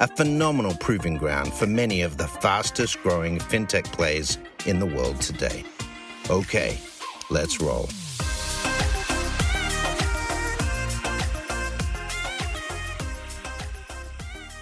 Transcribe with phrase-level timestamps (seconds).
[0.00, 5.20] a phenomenal proving ground for many of the fastest growing fintech plays in the world
[5.20, 5.62] today.
[6.30, 6.78] Okay,
[7.28, 7.86] let's roll.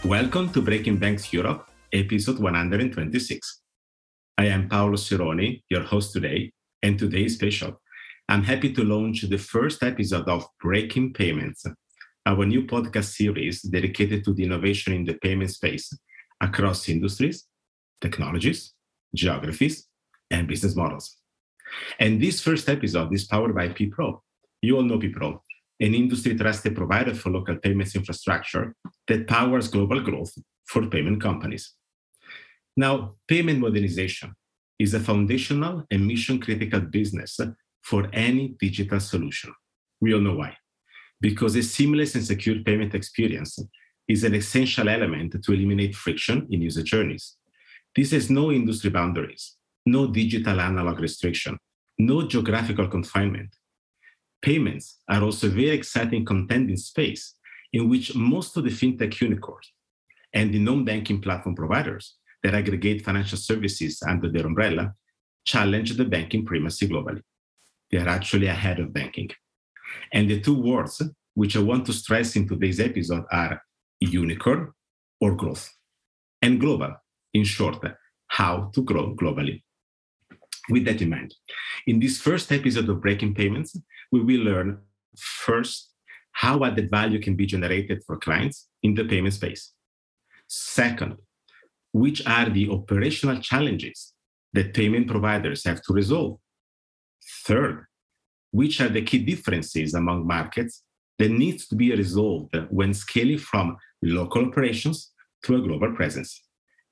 [0.04, 3.60] Welcome to Breaking Banks Europe, episode 126.
[4.38, 6.50] I am Paolo Sironi, your host today,
[6.82, 7.80] and today is special.
[8.28, 11.64] I'm happy to launch the first episode of Breaking Payments,
[12.28, 15.86] our new podcast series dedicated to the innovation in the payment space
[16.42, 17.46] across industries,
[18.02, 18.74] technologies,
[19.14, 19.88] geographies,
[20.30, 21.16] and business models.
[21.98, 24.20] And this first episode is powered by PPRO.
[24.60, 25.40] You all know PPRO,
[25.80, 28.74] an industry trusted provider for local payments infrastructure
[29.06, 30.32] that powers global growth
[30.66, 31.76] for payment companies.
[32.76, 34.34] Now, payment modernization
[34.78, 37.40] is a foundational and mission critical business
[37.82, 39.54] for any digital solution.
[40.02, 40.58] We all know why.
[41.20, 43.58] Because a seamless and secure payment experience
[44.06, 47.36] is an essential element to eliminate friction in user journeys.
[47.94, 51.58] This has no industry boundaries, no digital analog restriction,
[51.98, 53.50] no geographical confinement.
[54.40, 57.34] Payments are also a very exciting contending space
[57.72, 59.72] in which most of the fintech unicorns
[60.32, 64.94] and the non banking platform providers that aggregate financial services under their umbrella
[65.44, 67.22] challenge the banking primacy globally.
[67.90, 69.30] They are actually ahead of banking.
[70.12, 71.02] And the two words
[71.34, 73.62] which I want to stress in today's episode are
[74.00, 74.72] unicorn
[75.20, 75.72] or growth,
[76.42, 76.94] and global,
[77.34, 77.84] in short,
[78.28, 79.62] how to grow globally.
[80.68, 81.34] With that in mind,
[81.86, 83.76] in this first episode of Breaking Payments,
[84.12, 84.78] we will learn
[85.16, 85.92] first
[86.32, 89.72] how added value can be generated for clients in the payment space.
[90.46, 91.16] Second,
[91.92, 94.12] which are the operational challenges
[94.52, 96.38] that payment providers have to resolve.
[97.44, 97.86] Third,
[98.50, 100.82] which are the key differences among markets
[101.18, 105.12] that needs to be resolved when scaling from local operations
[105.44, 106.44] to a global presence.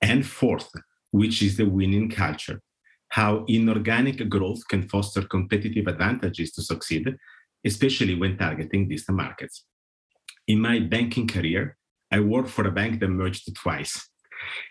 [0.03, 0.71] And fourth,
[1.11, 2.61] which is the winning culture,
[3.09, 7.17] how inorganic growth can foster competitive advantages to succeed,
[7.65, 9.65] especially when targeting distant markets.
[10.49, 11.77] In my banking career,
[12.13, 14.09] I worked for a bank that merged twice.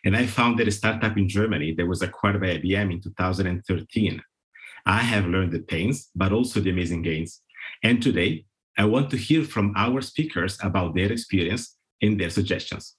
[0.06, 4.22] And I founded a startup in Germany that was acquired by IBM in 2013.
[4.86, 7.42] I have learned the pains, but also the amazing gains.
[7.84, 8.46] And today,
[8.78, 12.96] I want to hear from our speakers about their experience and their suggestions.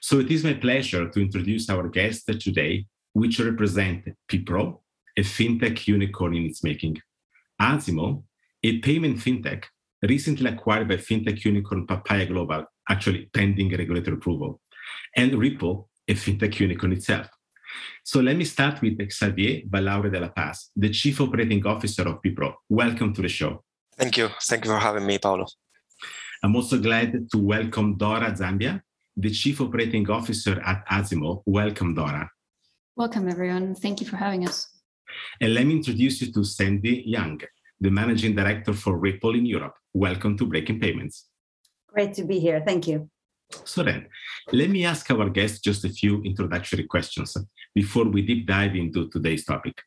[0.00, 4.80] So it is my pleasure to introduce our guests today, which represent PPRO,
[5.16, 7.00] a fintech unicorn in its making,
[7.60, 8.24] Azimo,
[8.62, 9.64] a payment fintech
[10.02, 14.60] recently acquired by fintech unicorn Papaya Global, actually pending regulatory approval,
[15.16, 17.28] and Ripple, a fintech unicorn itself.
[18.04, 22.22] So let me start with Xavier Balaure de la Paz, the Chief Operating Officer of
[22.22, 22.54] PPRO.
[22.68, 23.64] Welcome to the show.
[23.98, 24.28] Thank you.
[24.42, 25.46] Thank you for having me, Paolo.
[26.42, 28.80] I'm also glad to welcome Dora Ziambra,
[29.16, 31.42] the Chief Operating Officer at Azimo.
[31.46, 32.30] Welcome, Dora.
[32.94, 33.74] Welcome, everyone.
[33.74, 34.68] Thank you for having us.
[35.40, 37.40] And let me introduce you to Sendi Young,
[37.80, 39.74] the Managing Director for Ripple in Europe.
[39.94, 41.26] Welcome to Breaking Payments.
[41.88, 42.62] Great to be here.
[42.64, 43.10] Thank you.
[43.64, 44.06] So then,
[44.52, 47.36] let me ask our guests just a few introductory questions
[47.74, 49.80] before we deep dive into today's topic.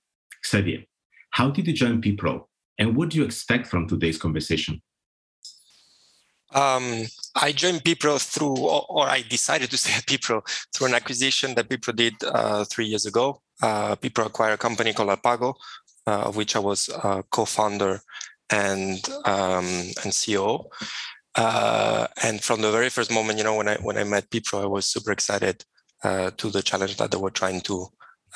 [0.46, 0.84] Xavier,
[1.32, 2.46] how did you join PPRO
[2.78, 4.82] and what do you expect from today's conversation?
[6.52, 7.06] Um,
[7.36, 10.42] I joined PPRO through, or, I decided to stay at PPRO
[10.74, 13.42] through an acquisition that PPRO did uh, three years ago.
[13.62, 15.54] Uh, acquired a company called Alpago,
[16.08, 16.90] uh, of which I was
[17.30, 18.02] co-founder
[18.50, 20.66] and um, and CEO.
[21.40, 24.64] Uh, and from the very first moment, you know, when I when I met PPRO,
[24.64, 25.64] I was super excited
[26.04, 27.88] uh, to the challenge that they were trying to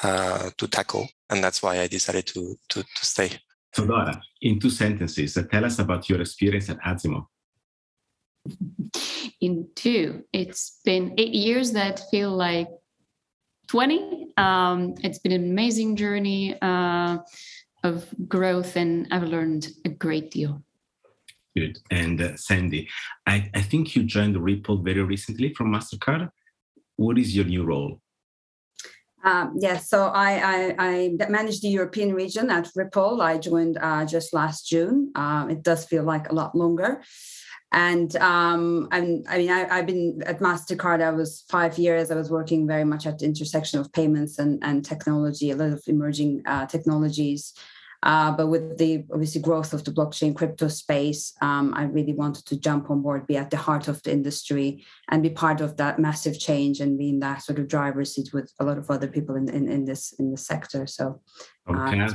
[0.04, 3.30] uh, to tackle, and that's why I decided to to, to stay.
[3.76, 7.26] So, Dora, in two sentences, uh, tell us about your experience at Azimo.
[9.42, 12.70] In two, it's been eight years that feel like
[13.68, 14.28] 20.
[14.38, 17.18] Um, it's been an amazing journey uh,
[17.84, 20.64] of growth, and I've learned a great deal.
[21.56, 21.78] Good.
[21.92, 22.88] And uh, Sendi,
[23.28, 26.30] I, I think you joined Ripple very recently from MasterCard.
[26.96, 28.00] What is your new role?
[29.24, 33.22] Um, yes, yeah, so I, I, I, manage the European region at Ripple.
[33.22, 35.14] I joined uh, just last June.
[35.16, 37.02] Um, it does feel like a lot longer.
[37.72, 41.02] and um, I mean, I, have been at Mastercard.
[41.02, 42.12] I was five years.
[42.12, 45.72] I was working very much at the intersection of payments and, and technology, a lot
[45.72, 47.54] of emerging uh, technologies.
[48.04, 52.46] Uh, but with the obviously growth of the blockchain crypto space, um, I really wanted
[52.48, 55.78] to jump on board, be at the heart of the industry, and be part of
[55.78, 58.92] that massive change and be in that sort of driver's seat with a lot of
[58.92, 60.86] other people in, in, in this in this sector.
[60.86, 61.22] So,
[61.70, 62.06] okay, uh,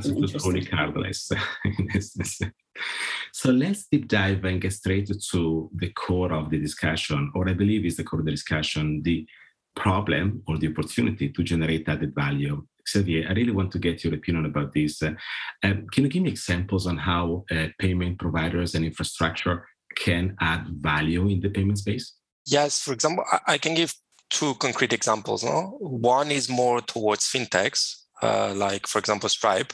[3.32, 7.54] So let's deep dive and get straight to the core of the discussion, or I
[7.54, 9.26] believe is the core of the discussion, the
[9.74, 12.66] problem or the opportunity to generate added value.
[12.92, 15.02] Xavier, I really want to get your opinion about this.
[15.02, 15.14] Uh,
[15.62, 20.66] um, can you give me examples on how uh, payment providers and infrastructure can add
[20.68, 22.14] value in the payment space?
[22.46, 23.94] Yes, for example, I can give
[24.30, 25.44] two concrete examples.
[25.44, 25.76] No?
[25.80, 29.72] One is more towards fintechs, uh, like, for example, Stripe.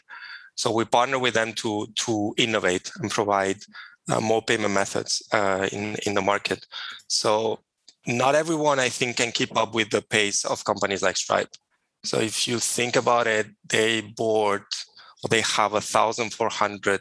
[0.56, 3.58] So we partner with them to to innovate and provide
[4.08, 6.66] uh, more payment methods uh, in in the market.
[7.08, 7.58] So
[8.06, 11.48] not everyone, I think, can keep up with the pace of companies like Stripe.
[12.04, 14.64] So if you think about it, they board
[15.22, 17.00] or they have a thousand four hundred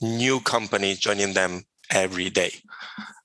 [0.00, 2.52] new companies joining them every day.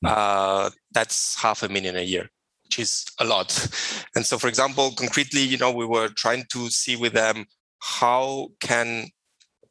[0.01, 0.07] Hmm.
[0.07, 2.29] Uh, that's half a million a year,
[2.63, 3.50] which is a lot.
[4.15, 7.45] And so, for example, concretely, you know, we were trying to see with them
[7.79, 9.07] how can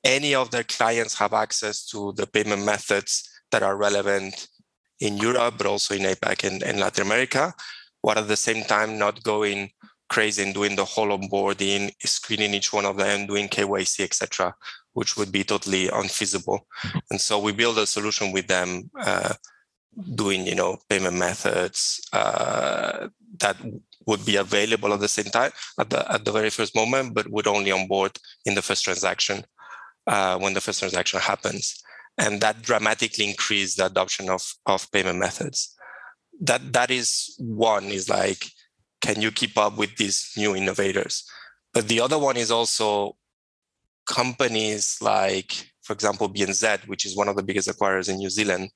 [0.05, 4.49] any of their clients have access to the payment methods that are relevant
[4.99, 7.55] in Europe, but also in APAC and, and Latin America,
[8.00, 9.70] while at the same time not going
[10.12, 14.55] crazy and doing the whole onboarding, screening each one of them, doing KYC, etc.,
[14.93, 16.67] which would be totally unfeasible.
[17.11, 19.35] And so we build a solution with them, uh,
[20.14, 23.56] doing you know payment methods uh, that
[24.06, 27.31] would be available at the same time at the at the very first moment, but
[27.31, 28.12] would only onboard
[28.44, 29.44] in the first transaction
[30.06, 31.82] uh, when the first transaction happens.
[32.19, 35.75] And that dramatically increased the adoption of, of payment methods.
[36.41, 38.43] That that is one is like,
[39.03, 41.29] can you keep up with these new innovators?
[41.75, 43.17] But the other one is also
[44.07, 48.71] companies like, for example, BNZ, which is one of the biggest acquirers in New Zealand,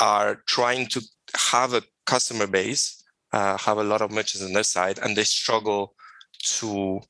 [0.00, 1.02] are trying to
[1.36, 3.02] have a customer base,
[3.32, 5.94] uh, have a lot of merchants on their side, and they struggle
[6.42, 7.00] to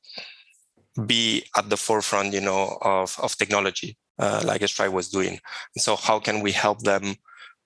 [1.05, 5.39] be at the forefront, you know, of, of technology, uh, like Stripe was doing.
[5.75, 7.15] And so how can we help them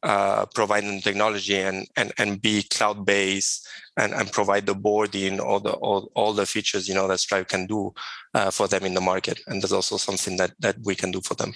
[0.04, 3.68] uh, provide them technology and, and, and be cloud-based
[3.98, 7.48] and, and provide the boarding, all the all, all the features, you know, that Stripe
[7.48, 7.94] can do
[8.34, 9.40] uh, for them in the market.
[9.48, 11.54] And there's also something that, that we can do for them.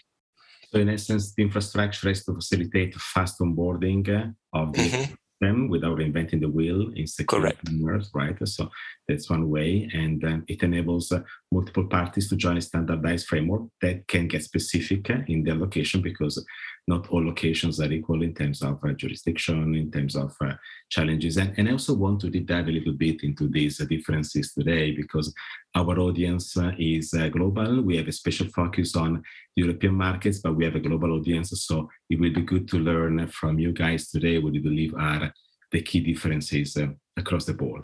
[0.71, 5.99] So in essence, the infrastructure is to facilitate fast onboarding of the mm-hmm them without
[5.99, 8.37] inventing the wheel in secure commerce, right?
[8.47, 8.69] So
[9.07, 11.21] that's one way, and um, it enables uh,
[11.51, 16.43] multiple parties to join a standardized framework that can get specific in their location because
[16.91, 20.53] not all locations are equal in terms of uh, jurisdiction, in terms of uh,
[20.89, 21.37] challenges.
[21.37, 24.53] And, and I also want to deep dive a little bit into these uh, differences
[24.53, 25.33] today because
[25.73, 27.81] our audience uh, is global.
[27.81, 29.23] We have a special focus on
[29.55, 31.49] European markets, but we have a global audience.
[31.67, 35.33] So it will be good to learn from you guys today what you believe are
[35.71, 36.77] the key differences
[37.15, 37.83] across the board.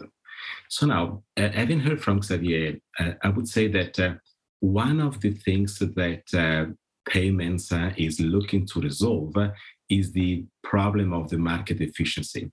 [0.69, 2.77] So now, having heard from Xavier,
[3.27, 4.19] I would say that
[4.59, 6.27] one of the things that
[7.07, 9.35] payments uh, is looking to resolve
[9.89, 12.51] is the problem of the market efficiency.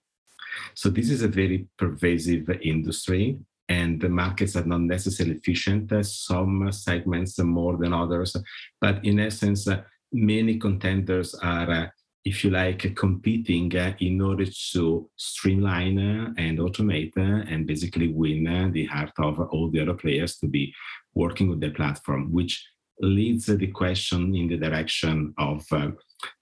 [0.74, 5.92] So this is a very pervasive industry and the markets are not necessarily efficient.
[5.92, 8.36] Uh, some segments more than others,
[8.80, 9.82] but in essence, uh,
[10.12, 11.86] many contenders are, uh,
[12.24, 15.98] if you like, competing in order to streamline
[16.38, 20.72] and automate and basically win the heart of all the other players to be
[21.14, 22.64] working with the platform, which
[23.00, 25.90] leads the question in the direction of uh,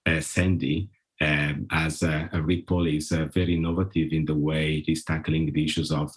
[0.05, 0.89] uh, Sendi,
[1.21, 5.63] uh, as uh, Ripple is uh, very innovative in the way it is tackling the
[5.63, 6.13] issues of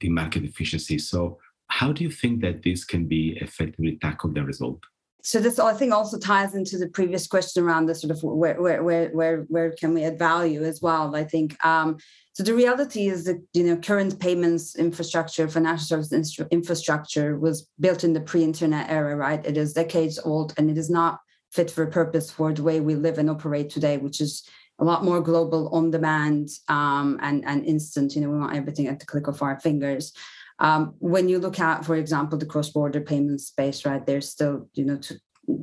[0.00, 0.98] the market efficiency.
[0.98, 4.84] So, how do you think that this can be effectively tackled and resolved?
[5.22, 8.60] So this, I think, also ties into the previous question around the sort of where
[8.60, 11.14] where where where, where can we add value as well.
[11.14, 11.98] I think um,
[12.40, 18.02] so the reality is that you know current payments infrastructure, financial services infrastructure was built
[18.02, 19.44] in the pre-internet era, right?
[19.44, 21.20] It is decades old and it is not
[21.52, 25.04] fit for purpose for the way we live and operate today, which is a lot
[25.04, 28.14] more global, on demand, um, and and instant.
[28.14, 30.14] You know, we want everything at the click of our fingers.
[30.60, 34.06] Um, when you look at, for example, the cross-border payment space, right?
[34.06, 34.98] There's still you know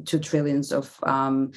[0.06, 1.54] two, trillions of um,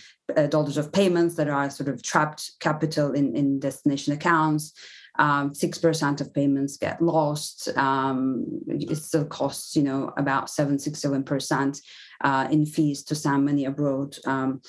[0.48, 4.72] dollars of payments that are sort of trapped capital in in destination accounts
[5.18, 7.68] um, 6% of payments get lost.
[7.76, 11.80] Um, it still costs, you know, about 7, 6, 7%
[12.22, 14.16] uh, in fees to send money abroad.
[14.26, 14.62] Um,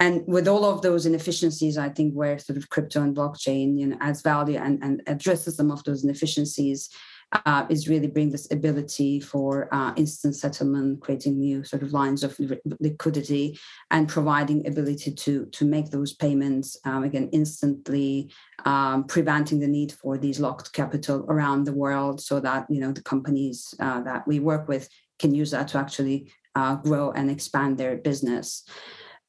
[0.00, 3.86] and with all of those inefficiencies, I think where sort of crypto and blockchain, you
[3.86, 6.88] know, adds value and, and addresses some of those inefficiencies
[7.32, 12.24] uh, is really bring this ability for uh, instant settlement, creating new sort of lines
[12.24, 12.38] of
[12.80, 13.58] liquidity,
[13.90, 18.30] and providing ability to to make those payments um, again instantly,
[18.64, 22.92] um, preventing the need for these locked capital around the world, so that you know
[22.92, 27.30] the companies uh, that we work with can use that to actually uh, grow and
[27.30, 28.64] expand their business.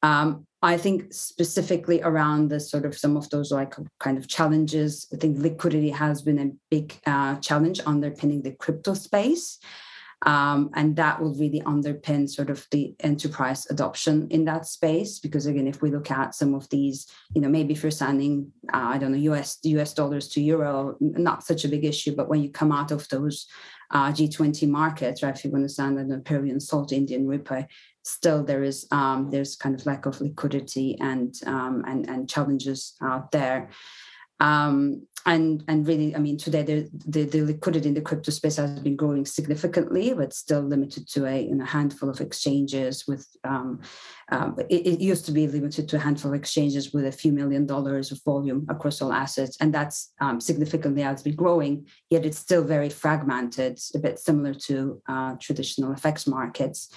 [0.02, 5.08] Um, I think specifically around the sort of some of those like kind of challenges,
[5.12, 9.58] I think liquidity has been a big uh, challenge underpinning the crypto space.
[10.26, 15.46] Um, and that will really underpin sort of the enterprise adoption in that space because
[15.46, 18.90] again if we look at some of these you know maybe if you're sending uh,
[18.92, 22.42] i don't know us us dollars to euro not such a big issue but when
[22.42, 23.46] you come out of those
[23.92, 27.64] uh, g20 markets right if you understand that the peruvian sol indian rupee
[28.02, 32.94] still there is um, there's kind of lack of liquidity and um, and and challenges
[33.02, 33.70] out there.
[34.40, 38.56] Um, and and really, I mean, today the, the, the liquidity in the crypto space
[38.56, 43.06] has been growing significantly, but still limited to a, in a handful of exchanges.
[43.06, 43.82] With um,
[44.32, 47.32] um, it, it, used to be limited to a handful of exchanges with a few
[47.32, 51.86] million dollars of volume across all assets, and that's um, significantly has been growing.
[52.08, 56.94] Yet it's still very fragmented, a bit similar to uh, traditional FX markets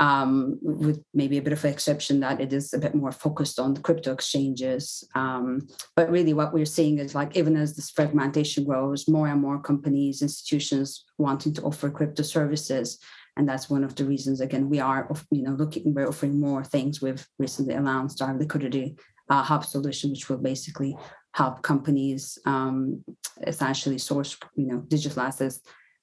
[0.00, 3.58] um, with maybe a bit of an exception that it is a bit more focused
[3.58, 5.06] on the crypto exchanges.
[5.14, 9.40] Um, but really, what we're seeing is like even as this fragmentation grows, more and
[9.40, 12.98] more companies, institutions wanting to offer crypto services.
[13.36, 14.40] And that's one of the reasons.
[14.40, 15.94] Again, we are, you know, looking.
[15.94, 17.00] We're offering more things.
[17.00, 18.96] We've recently announced our liquidity
[19.30, 20.96] uh, hub solution, which will basically
[21.34, 23.02] help companies um,
[23.46, 25.60] essentially source, you know, digital assets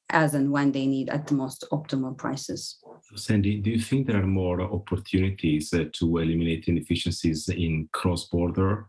[0.10, 2.80] as and when they need at the most optimal prices.
[3.16, 8.88] Sendi, do you think there are more opportunities uh, to eliminate inefficiencies in cross border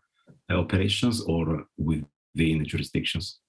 [0.50, 3.40] uh, operations or within jurisdictions?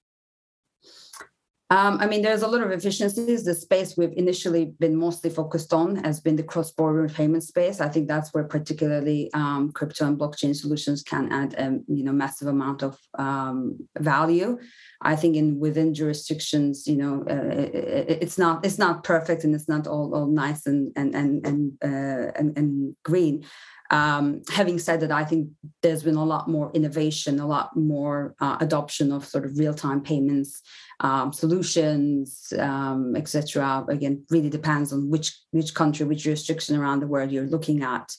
[1.72, 3.46] Um, I mean, there's a lot of efficiencies.
[3.46, 7.80] The space we've initially been mostly focused on has been the cross-border payment space.
[7.80, 12.12] I think that's where particularly um, crypto and blockchain solutions can add a you know
[12.12, 14.60] massive amount of um, value.
[15.02, 19.56] I think in within jurisdictions, you know, uh, it, it's not it's not perfect and
[19.56, 23.46] it's not all, all nice and and and and, uh, and, and green.
[23.92, 25.50] Um, having said that, I think
[25.82, 30.02] there's been a lot more innovation, a lot more uh, adoption of sort of real-time
[30.02, 30.62] payments
[31.02, 33.86] um, solutions, um, etc.
[33.90, 38.16] Again, really depends on which which country, which jurisdiction around the world you're looking at.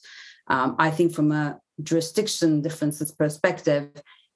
[0.49, 3.91] Um, I think from a jurisdiction differences perspective,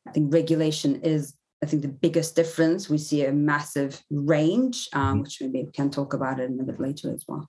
[0.09, 2.89] I think regulation is I think the biggest difference.
[2.89, 5.23] We see a massive range, um, mm-hmm.
[5.23, 7.49] which maybe we can talk about it in a bit later as well.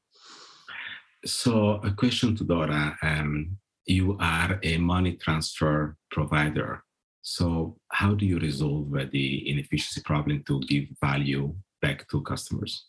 [1.25, 2.97] So, a question to Dora.
[3.01, 6.83] Um, you are a money transfer provider.
[7.21, 12.85] So, how do you resolve the inefficiency problem to give value back to customers?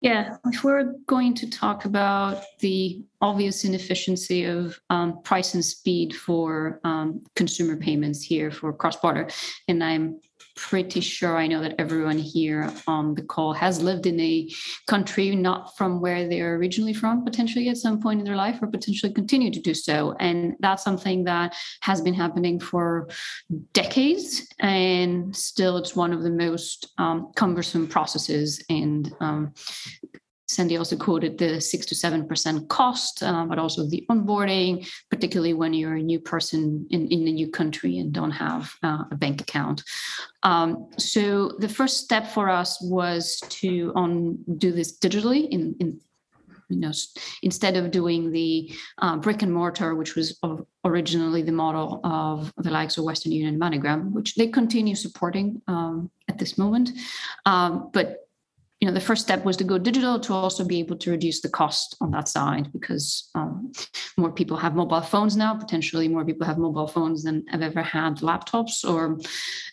[0.00, 6.14] Yeah, if we're going to talk about the obvious inefficiency of um, price and speed
[6.14, 9.30] for um, consumer payments here for cross border,
[9.66, 10.20] and I'm
[10.56, 14.48] pretty sure I know that everyone here on the call has lived in a
[14.88, 18.68] country not from where they're originally from, potentially at some point in their life, or
[18.68, 20.14] potentially continue to do so.
[20.20, 23.08] And that's something that has been happening for
[23.72, 24.46] decades.
[24.60, 29.54] And still, it's one of the most um, cumbersome processes and um,
[30.54, 35.54] Sendi also quoted the six to seven percent cost, uh, but also the onboarding, particularly
[35.54, 39.16] when you're a new person in, in a new country and don't have uh, a
[39.16, 39.82] bank account.
[40.42, 46.00] Um, so the first step for us was to on do this digitally in, in
[46.68, 46.92] you know
[47.42, 50.38] instead of doing the uh, brick and mortar which was
[50.84, 55.60] originally the model of the likes of western union and moneygram which they continue supporting
[55.68, 56.90] um, at this moment
[57.44, 58.23] um, but
[58.84, 61.40] you know the first step was to go digital to also be able to reduce
[61.40, 63.72] the cost on that side because um,
[64.18, 65.54] more people have mobile phones now.
[65.54, 69.18] Potentially more people have mobile phones than have ever had laptops or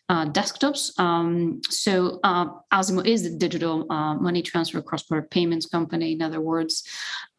[0.08, 0.98] uh, desktops.
[0.98, 6.40] Um, so uh, Azimo is the digital uh, money transfer cross-border payments company in other
[6.40, 6.88] words.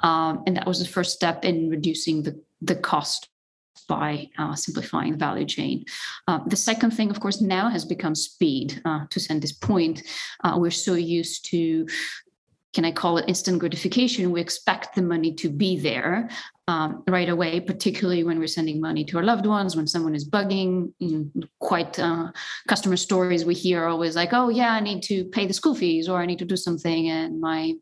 [0.00, 3.28] Um, and that was the first step in reducing the the cost
[3.82, 5.84] by uh, simplifying the value chain.
[6.28, 8.80] Uh, the second thing, of course, now has become speed.
[8.84, 10.02] Uh, to send this point,
[10.44, 11.86] uh, we're so used to
[12.72, 14.30] can I call it instant gratification?
[14.30, 16.30] We expect the money to be there
[16.68, 20.28] um, right away, particularly when we're sending money to our loved ones, when someone is
[20.28, 20.92] bugging.
[21.00, 22.32] Know, quite uh,
[22.68, 26.08] customer stories we hear always like, oh, yeah, I need to pay the school fees
[26.08, 27.10] or I need to do something.
[27.10, 27.74] And my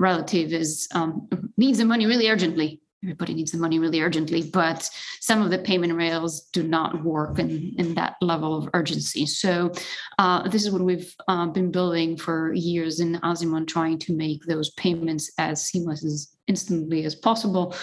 [0.00, 4.88] relative is um, needs the money really urgently everybody needs the money really urgently, but
[5.20, 9.26] some of the payment rails do not work in, in that level of urgency.
[9.26, 9.72] So
[10.18, 14.44] uh, this is what we've uh, been building for years in Azimon, trying to make
[14.44, 17.74] those payments as seamless as instantly as possible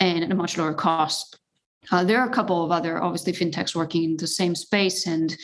[0.00, 1.38] and at a much lower cost
[1.90, 5.36] uh, there are a couple of other, obviously, fintechs working in the same space, and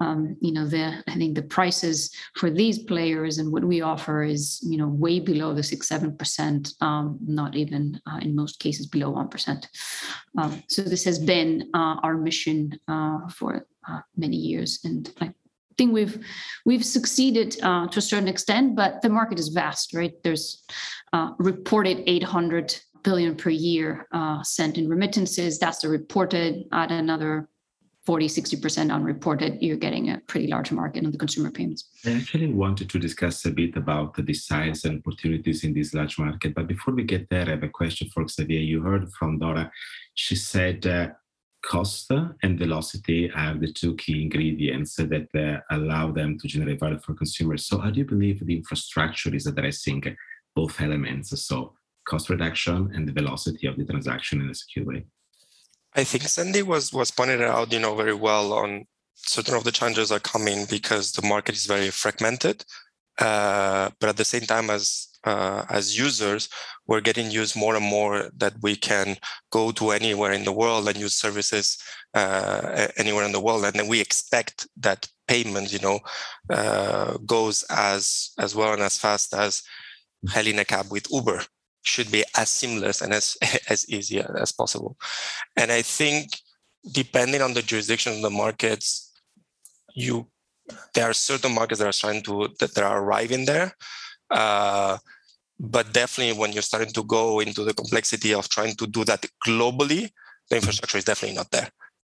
[0.00, 4.22] um, you know, the I think the prices for these players and what we offer
[4.22, 8.60] is you know way below the six seven percent, um, not even uh, in most
[8.60, 9.68] cases below one percent.
[10.36, 15.32] Um, so this has been uh, our mission uh, for uh, many years, and I
[15.76, 16.24] think we've
[16.64, 20.14] we've succeeded uh, to a certain extent, but the market is vast, right?
[20.22, 20.64] There's
[21.38, 22.78] reported 800
[23.08, 25.58] billion per year uh, sent in remittances.
[25.58, 26.64] That's the reported.
[26.72, 27.48] At another
[28.04, 31.88] 40, 60% unreported, you're getting a pretty large market on the consumer payments.
[32.04, 36.18] I actually wanted to discuss a bit about the size and opportunities in this large
[36.18, 36.54] market.
[36.54, 38.60] But before we get there, I have a question for Xavier.
[38.60, 39.72] You heard from Dora.
[40.14, 41.08] She said uh,
[41.62, 42.10] cost
[42.42, 47.14] and velocity are the two key ingredients that uh, allow them to generate value for
[47.14, 47.64] consumers.
[47.64, 50.02] So, how do you believe the infrastructure is addressing
[50.54, 51.28] both elements?
[51.42, 51.74] So,
[52.08, 55.04] cost reduction and the velocity of the transaction in a secure way.
[55.94, 59.72] I think Sendi was was pointed out, you know, very well on certain of the
[59.72, 62.64] challenges are coming because the market is very fragmented.
[63.18, 66.48] Uh, but at the same time, as uh, as users,
[66.86, 69.16] we're getting used more and more that we can
[69.50, 71.76] go to anywhere in the world and use services
[72.14, 75.98] uh, anywhere in the world, and then we expect that payment, you know,
[76.50, 79.62] uh, goes as as well and as fast as
[80.30, 81.42] hailing a cab with Uber
[81.82, 83.36] should be as seamless and as
[83.68, 84.96] as easy as possible.
[85.56, 86.30] And I think
[86.92, 89.12] depending on the jurisdiction of the markets,
[89.94, 90.28] you
[90.94, 93.72] there are certain markets that are trying to that, that are arriving there.
[94.30, 94.98] Uh,
[95.60, 99.24] but definitely when you're starting to go into the complexity of trying to do that
[99.46, 100.10] globally,
[100.50, 101.68] the infrastructure is definitely not there.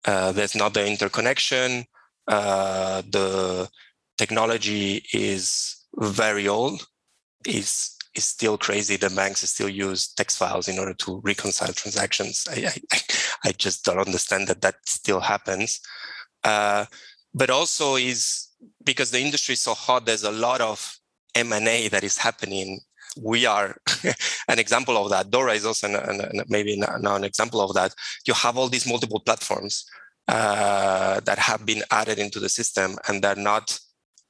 [0.05, 1.85] Uh, there's not the interconnection.
[2.27, 3.69] Uh, the
[4.17, 6.85] technology is very old.
[7.45, 12.45] Is is still crazy that banks still use text files in order to reconcile transactions.
[12.49, 12.99] I, I,
[13.45, 15.79] I just don't understand that that still happens.
[16.43, 16.85] Uh,
[17.33, 18.47] but also is
[18.83, 20.97] because the industry is so hot, there's a lot of
[21.35, 22.79] M&A that is happening.
[23.21, 23.75] We are
[24.47, 25.29] an example of that.
[25.29, 27.93] Dora is also an, an, maybe now an example of that.
[28.25, 29.85] You have all these multiple platforms
[30.27, 33.79] uh, that have been added into the system and they're not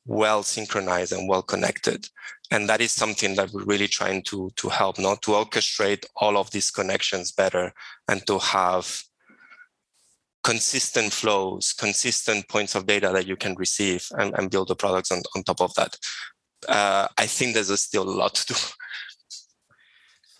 [0.09, 2.09] well synchronized and well connected.
[2.51, 6.35] And that is something that we're really trying to to help not to orchestrate all
[6.37, 7.71] of these connections better
[8.07, 9.03] and to have
[10.43, 15.11] consistent flows consistent points of data that you can receive and, and build the products
[15.11, 15.95] on, on top of that.
[16.67, 18.59] Uh, i think there's a still a lot to do.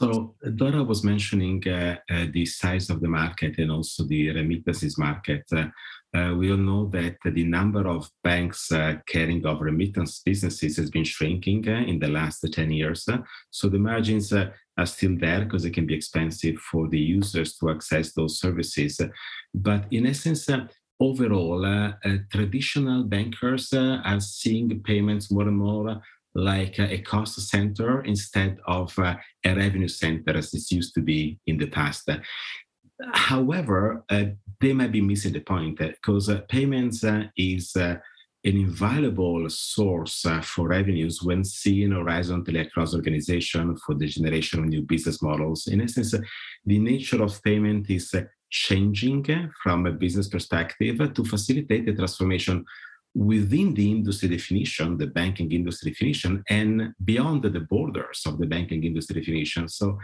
[0.02, 4.98] So Dora was mentioning uh, uh, the size of the market and also the remittances
[4.98, 5.44] market.
[6.16, 10.90] Uh, we all know that the number of banks uh, carrying of remittance businesses has
[10.90, 13.08] been shrinking uh, in the last 10 years.
[13.52, 17.56] so the margins uh, are still there because it can be expensive for the users
[17.58, 19.00] to access those services.
[19.54, 20.66] But in essence, uh,
[21.00, 21.92] overall, uh,
[22.32, 26.02] traditional bankers are seeing payments more and more
[26.34, 31.58] like a cost center instead of a revenue center as it used to be in
[31.58, 32.10] the past.
[33.14, 34.26] However, uh,
[34.60, 37.96] they might be missing the point because uh, payments uh, is uh,
[38.44, 44.66] an invaluable source uh, for revenues when seen horizontally across organization for the generation of
[44.66, 45.68] new business models.
[45.68, 46.14] In essence,
[46.66, 48.14] the nature of payment is
[48.50, 49.26] changing
[49.62, 52.66] from a business perspective to facilitate the transformation
[53.16, 58.84] within the industry definition, the banking industry definition, and beyond the borders of the banking
[58.84, 59.68] industry definition.
[59.68, 60.00] So,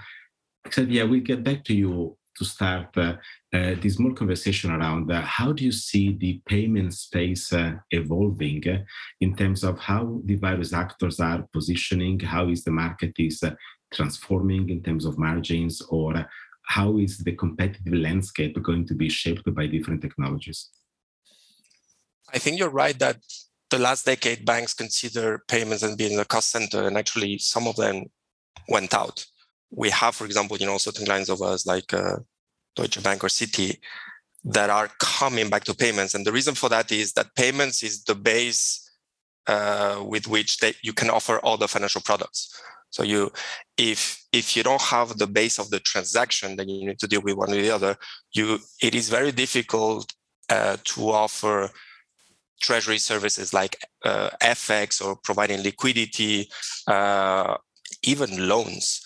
[0.74, 3.16] Xavier, we'll get back to you to start uh,
[3.54, 7.54] uh, this more conversation around uh, how do you see the payment space
[7.92, 8.64] evolving
[9.22, 13.44] in terms of how the various actors are positioning, how is the market is
[13.94, 16.28] transforming in terms of margins, or
[16.68, 20.70] how is the competitive landscape going to be shaped by different technologies?
[22.34, 23.18] I think you're right that
[23.70, 27.76] the last decade banks consider payments as being a cost center, and actually some of
[27.78, 28.06] them
[28.68, 29.26] went out
[29.72, 32.18] we have, for example, you know, certain clients of us like uh,
[32.76, 33.78] Deutsche Bank or Citi
[34.44, 36.14] that are coming back to payments.
[36.14, 38.82] And the reason for that is that payments is the base
[39.48, 42.62] uh, with which they, you can offer all the financial products.
[42.92, 43.32] So you,
[43.78, 47.22] if if you don't have the base of the transaction, then you need to deal
[47.22, 47.98] with one or the other.
[48.32, 50.14] You, it is very difficult
[50.50, 51.72] uh, to offer
[52.62, 56.50] treasury services like uh, FX or providing liquidity,
[56.88, 57.58] uh,
[58.04, 59.05] even loans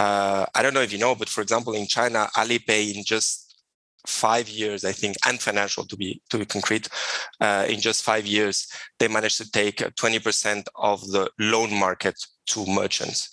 [0.00, 3.62] uh, I don't know if you know, but for example, in China, Alipay in just
[4.06, 6.88] five years, I think, Ant Financial to be to be concrete,
[7.38, 8.66] uh, in just five years,
[8.98, 13.28] they managed to take 20% of the loan market to merchants.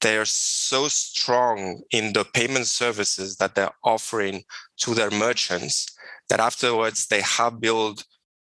[0.00, 4.44] They are so strong in the payment services that they're offering
[4.82, 5.92] to their merchants
[6.28, 8.04] that afterwards they have built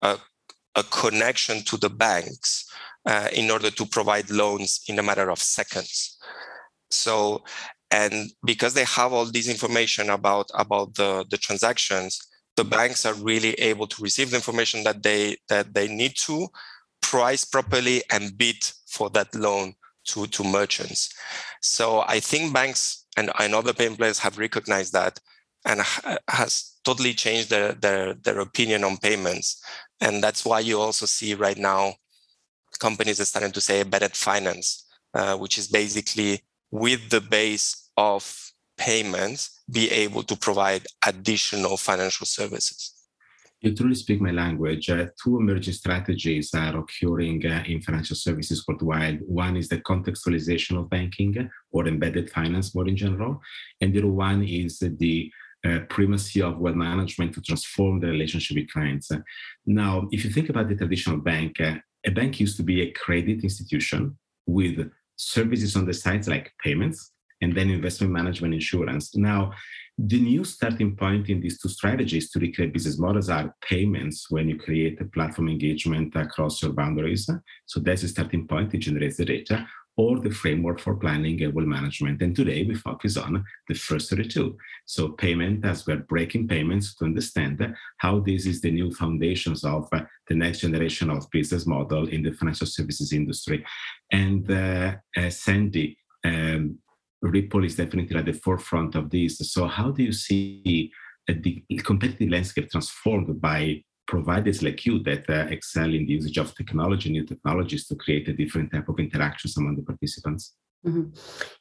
[0.02, 0.18] a,
[0.76, 2.66] a connection to the banks
[3.06, 6.18] uh, in order to provide loans in a matter of seconds.
[6.90, 7.44] So
[7.92, 12.20] and because they have all this information about about the the transactions
[12.58, 16.48] the banks are really able to receive the information that they that they need to
[17.02, 19.74] price properly and bid for that loan
[20.06, 21.14] to to merchants.
[21.62, 25.20] So i think banks and, and other payment players have recognized that
[25.66, 25.82] and
[26.30, 29.62] has totally changed their, their their opinion on payments.
[30.02, 31.94] And that's why you also see right now
[32.80, 38.52] companies are starting to say embedded finance uh, which is basically with the base of
[38.78, 42.94] payments, be able to provide additional financial services.
[43.62, 44.88] You truly speak my language.
[44.90, 49.22] Uh, two emerging strategies are occurring uh, in financial services worldwide.
[49.26, 53.42] One is the contextualization of banking or embedded finance more in general.
[53.82, 55.32] And the other one is the
[55.66, 59.10] uh, primacy of wealth management to transform the relationship with clients.
[59.66, 62.92] Now, if you think about the traditional bank, uh, a bank used to be a
[62.92, 69.16] credit institution with services on the sides like payments and then investment management insurance.
[69.16, 69.52] Now,
[69.98, 74.48] the new starting point in these two strategies to recreate business models are payments when
[74.48, 77.30] you create a platform engagement across your boundaries.
[77.66, 81.54] So that's the starting point, it generates the data, or the framework for planning and
[81.54, 82.22] wealth management.
[82.22, 84.58] And today we focus on the first two.
[84.86, 89.90] So payment as we're breaking payments to understand how this is the new foundations of
[89.90, 93.66] the next generation of business model in the financial services industry.
[94.12, 96.78] And uh, uh, Sendi, um,
[97.22, 99.40] Ripple is definitely at the forefront of this.
[99.40, 100.92] So how do you see
[101.28, 106.38] uh, the competitive landscape transformed by providers like you that uh, excel in the usage
[106.38, 110.54] of technology, new technologies to create a different type of interactions among the participants?
[110.86, 111.10] Mm-hmm.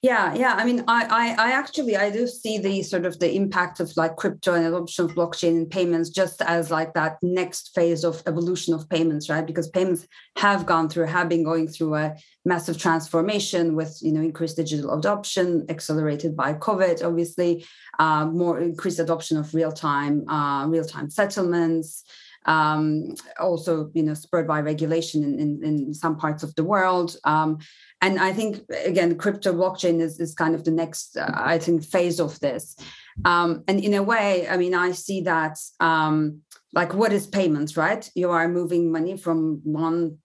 [0.02, 0.54] Yeah, yeah.
[0.54, 3.90] I mean, I, I, I actually, I do see the sort of the impact of
[3.96, 8.22] like crypto and adoption of blockchain and payments just as like that next phase of
[8.26, 9.44] evolution of payments, right?
[9.44, 10.06] Because payments
[10.36, 14.96] have gone through, have been going through a massive transformation with you know increased digital
[14.96, 17.66] adoption, accelerated by COVID, obviously,
[17.98, 22.04] uh, more increased adoption of real time, uh, real time settlements
[22.46, 27.16] um, also you know spurred by regulation in, in, in some parts of the world.
[27.24, 27.58] Um,
[28.02, 31.84] and i think again crypto blockchain is, is kind of the next uh, i think
[31.84, 32.76] phase of this.
[33.24, 36.42] Um, and in a way i mean i see that um,
[36.76, 38.08] like what is payments right?
[38.14, 40.18] You are moving money from one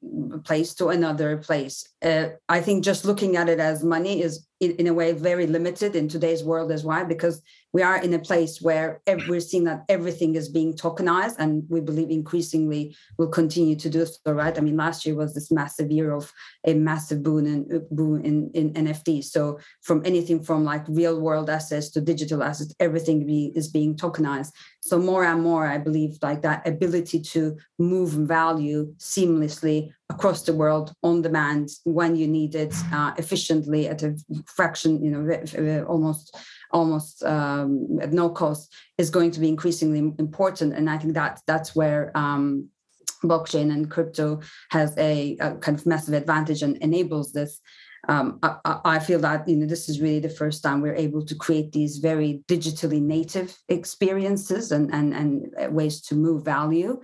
[0.43, 1.87] place to another place.
[2.03, 5.47] Uh, i think just looking at it as money is in, in, a way very
[5.47, 7.41] limited in today's world as well because
[7.73, 11.79] we are in a place where we're seeing that everything is being tokenized and we
[11.79, 14.57] believe increasingly will continue to do so right?
[14.57, 16.31] I mean last year was this massive year of
[16.65, 21.49] a massive boom in boom in, in nft so from anything from like real world
[21.49, 24.51] assets to digital assets everything be, is being tokenized.
[24.81, 30.53] So more and more i believe like that ability to move value seamlessly across the
[30.53, 36.35] world on demand when you need it uh, efficiently at a fraction you know almost
[36.73, 40.73] almost um, at no cost is going to be increasingly important.
[40.73, 42.69] And I think that that's where um,
[43.23, 47.59] blockchain and crypto has a, a, kind of massive advantage and enables this.
[48.07, 51.23] Um, I, I, feel that you know this is really the first time we're able
[51.23, 56.99] to create these very digitally native experiences and and, and ways to move value.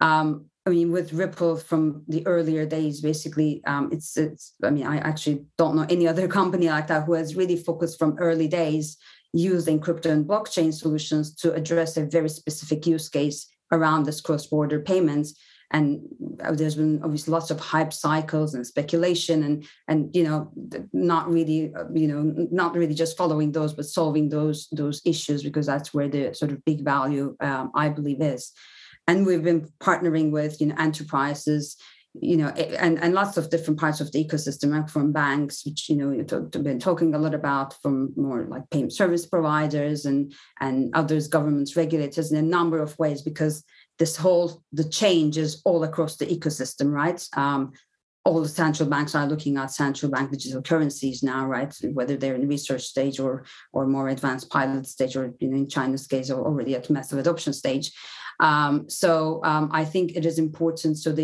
[0.00, 4.54] Um, I mean, with Ripple from the earlier days, basically, um, it's it's.
[4.62, 7.98] I mean, I actually don't know any other company like that who has really focused
[7.98, 8.96] from early days
[9.32, 14.80] using crypto and blockchain solutions to address a very specific use case around this cross-border
[14.80, 15.34] payments.
[15.70, 16.02] And
[16.44, 20.52] uh, there's been obviously lots of hype cycles and speculation, and and you know,
[20.92, 25.42] not really, uh, you know, not really just following those, but solving those those issues
[25.42, 28.52] because that's where the sort of big value um, I believe is
[29.06, 31.76] and we've been partnering with you know enterprises
[32.14, 35.96] you know and, and lots of different parts of the ecosystem from banks which you
[35.96, 40.94] know you've been talking a lot about from more like payment service providers and and
[40.94, 43.64] others governments regulators in a number of ways because
[43.98, 47.72] this whole the change is all across the ecosystem right um,
[48.24, 51.74] all the central banks are looking at central bank digital currencies now, right?
[51.92, 55.68] Whether they're in research stage or or more advanced pilot stage, or you know, in
[55.68, 57.92] China's case, or already at massive adoption stage.
[58.42, 60.98] Um, so um, I think it is important.
[60.98, 61.14] So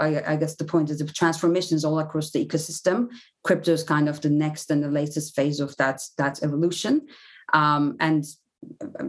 [0.00, 3.08] I, I, guess the point is the transformation is all across the ecosystem.
[3.42, 7.08] Crypto is kind of the next and the latest phase of that that evolution.
[7.52, 8.24] Um, and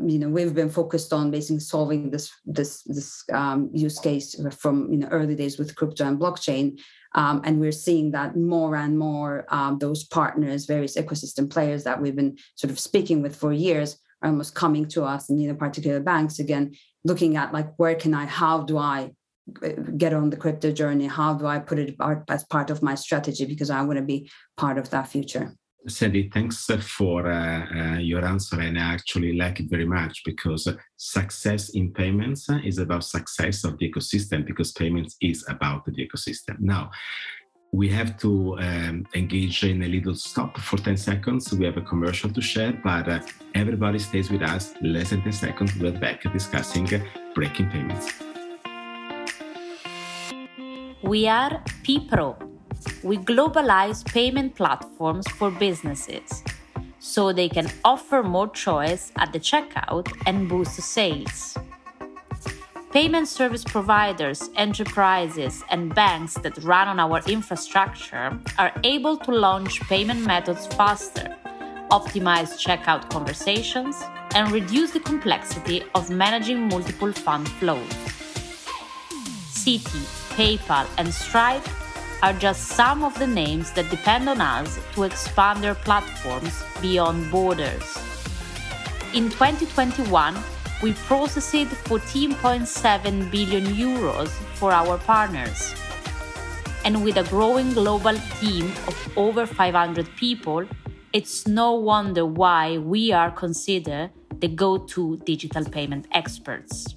[0.05, 4.91] you know we've been focused on basically solving this this this um, use case from
[4.91, 6.79] you know early days with crypto and blockchain
[7.15, 11.99] um, and we're seeing that more and more um, those partners various ecosystem players that
[12.01, 15.55] we've been sort of speaking with for years almost coming to us and you know
[15.55, 19.09] particular banks again looking at like where can i how do i
[19.63, 21.95] uh, get on the crypto journey how do i put it
[22.29, 25.53] as part of my strategy because i want to be part of that future
[25.89, 28.59] Sendi, thanks for uh, uh, your answer.
[28.59, 33.79] And I actually like it very much because success in payments is about success of
[33.79, 36.59] the ecosystem because payments is about the ecosystem.
[36.59, 36.91] Now,
[37.71, 41.53] we have to um, engage in a little stop for 10 seconds.
[41.53, 43.19] We have a commercial to share, but uh,
[43.55, 44.73] everybody stays with us.
[44.81, 46.87] Less than 10 seconds, we're back discussing
[47.33, 48.13] breaking payments.
[51.01, 52.51] We are PPRO
[53.03, 56.43] we globalize payment platforms for businesses
[56.99, 61.57] so they can offer more choice at the checkout and boost sales.
[62.91, 69.79] Payment service providers, enterprises, and banks that run on our infrastructure are able to launch
[69.83, 71.33] payment methods faster,
[71.89, 73.95] optimize checkout conversations,
[74.35, 77.87] and reduce the complexity of managing multiple fund flows.
[79.55, 80.03] Citi,
[80.35, 81.65] PayPal, and Stripe
[82.21, 87.31] are just some of the names that depend on us to expand their platforms beyond
[87.31, 87.97] borders.
[89.13, 90.35] In 2021,
[90.81, 95.75] we processed 14.7 billion euros for our partners.
[96.83, 100.65] And with a growing global team of over 500 people,
[101.13, 106.95] it's no wonder why we are considered the go to digital payment experts.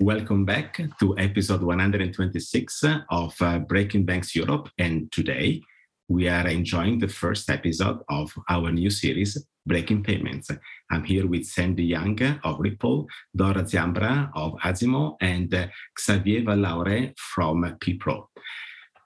[0.00, 4.70] Welcome back to episode 126 of uh, Breaking Banks Europe.
[4.78, 5.62] And today
[6.08, 10.50] we are enjoying the first episode of our new series, Breaking Payments.
[10.90, 17.62] I'm here with Sendi Young of Ripple, Dora Ziambra of Azimo, and Xavier Vallaure from
[17.80, 18.26] PPRO.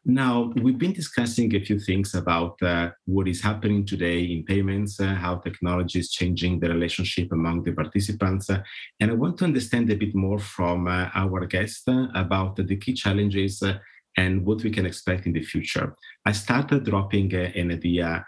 [0.08, 5.00] Now, we've been discussing a few things about uh, what is happening today in payments,
[5.00, 8.48] uh, how technology is changing the relationship among the participants.
[8.48, 8.62] Uh,
[9.00, 12.94] and I want to understand a bit more from uh, our guest about the key
[12.94, 13.78] challenges uh,
[14.16, 15.94] and what we can expect in the future.
[16.24, 18.24] I started dropping an idea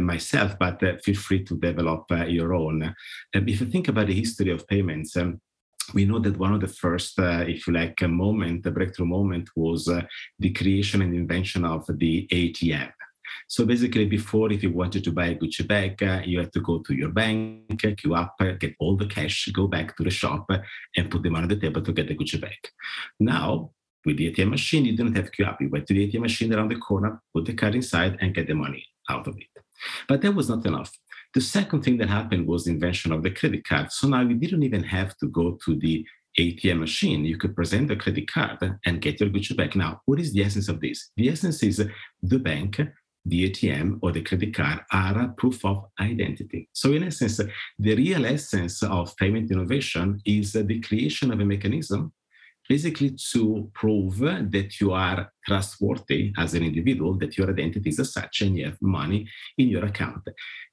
[0.00, 2.94] myself, but feel free to develop your own.
[3.32, 5.40] if you think about the history of payments, um,
[5.94, 9.06] we know that one of the first, uh, if you like, a moment, the breakthrough
[9.06, 10.02] moment was uh,
[10.38, 12.92] the creation and invention of the ATM.
[13.48, 16.60] So basically, before, if you wanted to buy a Gucci bag, uh, you had to
[16.60, 20.50] go to your bank, queue up, get all the cash, go back to the shop,
[20.96, 22.58] and put the money on the table to get the Gucci bag.
[23.20, 23.70] Now,
[24.06, 25.60] with the ATM machine, you didn't have up.
[25.60, 28.46] You went to the ATM machine around the corner, put the card inside, and get
[28.46, 29.62] the money out of it.
[30.08, 30.90] But that was not enough.
[31.34, 33.92] The second thing that happened was the invention of the credit card.
[33.92, 36.06] So now you didn't even have to go to the
[36.38, 37.24] ATM machine.
[37.24, 39.74] You could present the credit card and get your Gucci back.
[39.74, 41.10] Now, what is the essence of this?
[41.16, 41.84] The essence is
[42.22, 42.80] the bank,
[43.24, 46.68] the ATM, or the credit card are a proof of identity.
[46.72, 47.40] So, in essence,
[47.78, 52.12] the real essence of payment innovation is the creation of a mechanism
[52.68, 58.42] basically to prove that you are trustworthy as an individual, that your identity is such
[58.42, 60.22] and you have money in your account.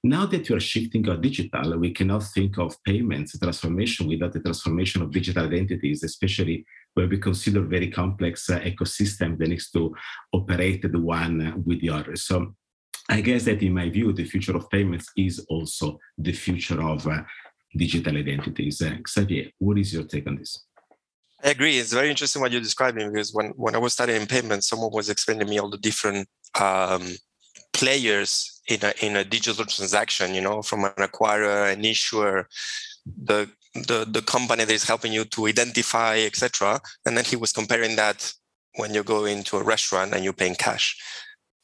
[0.04, 4.40] Now that you are shifting to digital, we cannot think of payments transformation without the
[4.40, 9.94] transformation of digital identities, especially where we consider very complex uh, ecosystem that needs to
[10.32, 12.16] operate the one with the other.
[12.16, 12.56] So
[13.10, 17.06] I guess that in my view, the future of payments is also the future of
[17.08, 17.24] uh,
[17.76, 18.82] digital identities.
[18.82, 20.66] Uh, Xavier, what is your take on this?
[21.44, 21.78] I agree.
[21.78, 25.10] It's very interesting what you're describing because when, when I was studying payments, someone was
[25.10, 26.28] explaining to me all the different
[26.60, 27.16] um,
[27.74, 32.48] players in a, in a digital transaction, you know, from an acquirer, an issuer,
[33.06, 36.80] the, the, the company that is helping you to identify, etc.
[37.06, 38.32] And then he was comparing that
[38.76, 40.98] when you go into a restaurant and you're paying cash,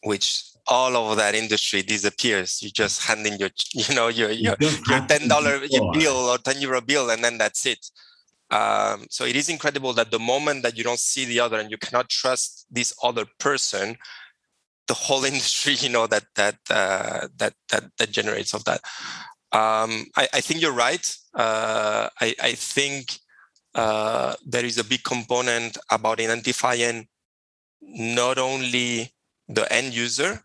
[0.03, 2.61] which all of that industry disappears.
[2.61, 5.59] You just handing your, you know, your your, your ten dollar
[5.93, 7.85] bill or ten euro bill, and then that's it.
[8.51, 11.69] Um, so it is incredible that the moment that you don't see the other and
[11.69, 13.97] you cannot trust this other person,
[14.88, 18.81] the whole industry, you know, that that uh, that that that generates of that.
[19.51, 21.17] Um, I, I, think you're right.
[21.33, 23.17] Uh, I, I, think
[23.73, 27.07] uh, there is a big component about identifying
[27.81, 29.12] not only
[29.47, 30.43] the end user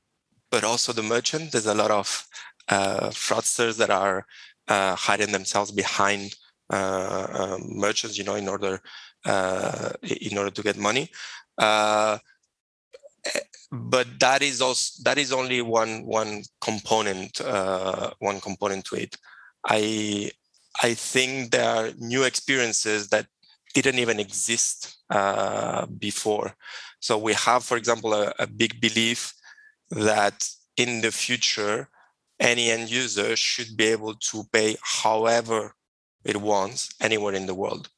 [0.50, 1.52] but also the merchant.
[1.52, 2.26] There's a lot of
[2.68, 4.24] uh, fraudsters that are
[4.68, 6.36] uh, hiding themselves behind
[6.70, 8.80] uh, uh, merchants, you know, in order
[9.24, 11.10] uh, in order to get money.
[11.58, 12.18] Uh,
[13.70, 17.40] but that is also that is only one one component
[18.18, 19.16] one component to it.
[19.66, 20.30] I
[20.82, 23.26] I think there are new experiences that
[23.74, 26.54] didn't even exist uh, before.
[27.00, 29.34] So we have, for example, a, a, big belief
[29.90, 31.88] that in the future,
[32.40, 35.74] any end user should be able to pay however
[36.24, 37.88] it wants anywhere in the world.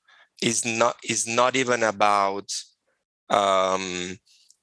[0.42, 2.52] Is not is not even about
[3.30, 4.18] um,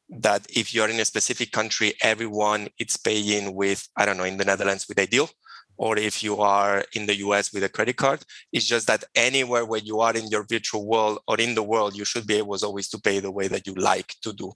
[0.10, 4.38] that if you're in a specific country, everyone it's paying with I don't know in
[4.38, 5.30] the Netherlands with iDEAL
[5.78, 8.24] or if you are in the US with a credit card.
[8.52, 11.96] It's just that anywhere where you are in your virtual world or in the world,
[11.96, 14.54] you should be able always to pay the way that you like to do.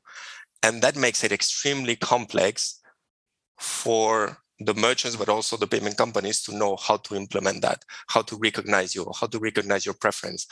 [0.64, 2.80] And that makes it extremely complex
[3.60, 8.22] for the merchants, but also the payment companies to know how to implement that, how
[8.24, 10.48] to recognize you, how to recognize your preference.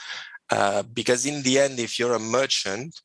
[0.50, 3.00] Uh, because in the end, if you're a merchant,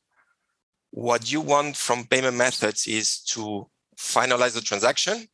[0.90, 3.66] what you want from payment methods is to
[3.98, 5.26] finalize the transaction.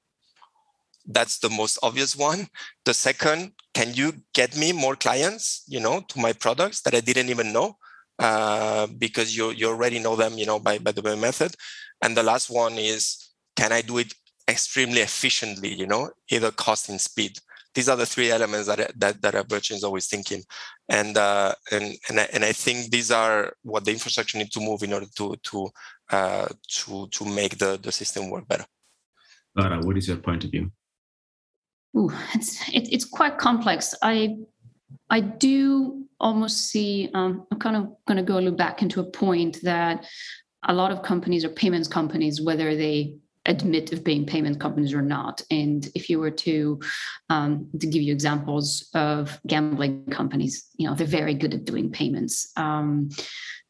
[1.05, 2.49] That's the most obvious one.
[2.85, 7.01] The second can you get me more clients you know to my products that i
[7.01, 7.77] didn't even know?
[8.19, 11.55] Uh, because you you already know them you know by, by the payment method.
[12.03, 14.15] And the last one is can i do it
[14.49, 17.39] extremely efficiently you know either cost and speed
[17.75, 20.43] these are the three elements that that, that a merchant is always thinking
[20.89, 24.61] and uh, and and I, and I think these are what the infrastructure need to
[24.61, 25.69] move in order to to
[26.11, 28.65] uh, to to make the the system work better
[29.55, 30.71] Laura, what is your point of view
[31.97, 33.95] Ooh, it's it, it's quite complex.
[34.03, 34.37] I
[35.11, 37.11] I do almost see.
[37.15, 40.07] Um, I'm kind of going to go a little back into a point that
[40.65, 43.15] a lot of companies are payments companies, whether they
[43.49, 45.43] admit of being payment companies or not.
[45.51, 46.81] And if you were to
[47.31, 51.91] um, to give you examples of gambling companies, you know they're very good at doing
[51.91, 52.53] payments.
[52.57, 53.11] Um,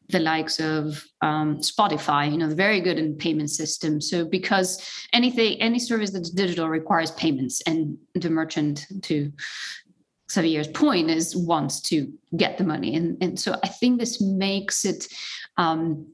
[0.09, 4.09] the likes of um, Spotify, you know, very good in payment systems.
[4.09, 9.31] So because anything, any service that's digital requires payments, and the merchant, to
[10.31, 14.83] Xavier's point, is wants to get the money, and and so I think this makes
[14.83, 15.07] it
[15.57, 16.07] um,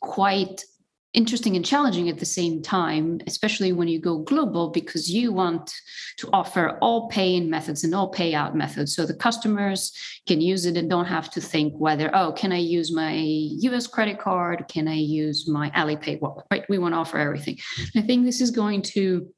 [0.00, 0.64] quite
[1.12, 5.72] interesting and challenging at the same time, especially when you go global, because you want
[6.18, 8.94] to offer all pay in methods and all payout methods.
[8.94, 9.92] So the customers
[10.26, 13.86] can use it and don't have to think whether, oh, can I use my US
[13.86, 14.66] credit card?
[14.68, 16.46] Can I use my Alipay wallet?
[16.50, 16.64] Right?
[16.68, 17.58] We want to offer everything.
[17.96, 19.28] I think this is going to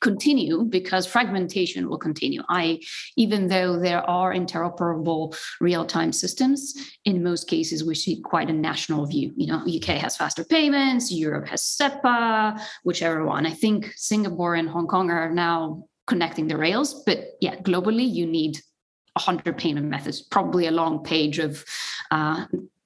[0.00, 2.42] continue because fragmentation will continue.
[2.48, 2.80] I,
[3.16, 9.06] even though there are interoperable real-time systems, in most cases we see quite a national
[9.06, 9.32] view.
[9.36, 13.46] You know, UK has faster payments, Europe has SEPA, whichever one.
[13.46, 18.26] I think Singapore and Hong Kong are now connecting the rails, but yeah, globally you
[18.26, 18.58] need
[19.14, 21.64] 100 payment methods, probably a long page of
[22.10, 22.44] uh,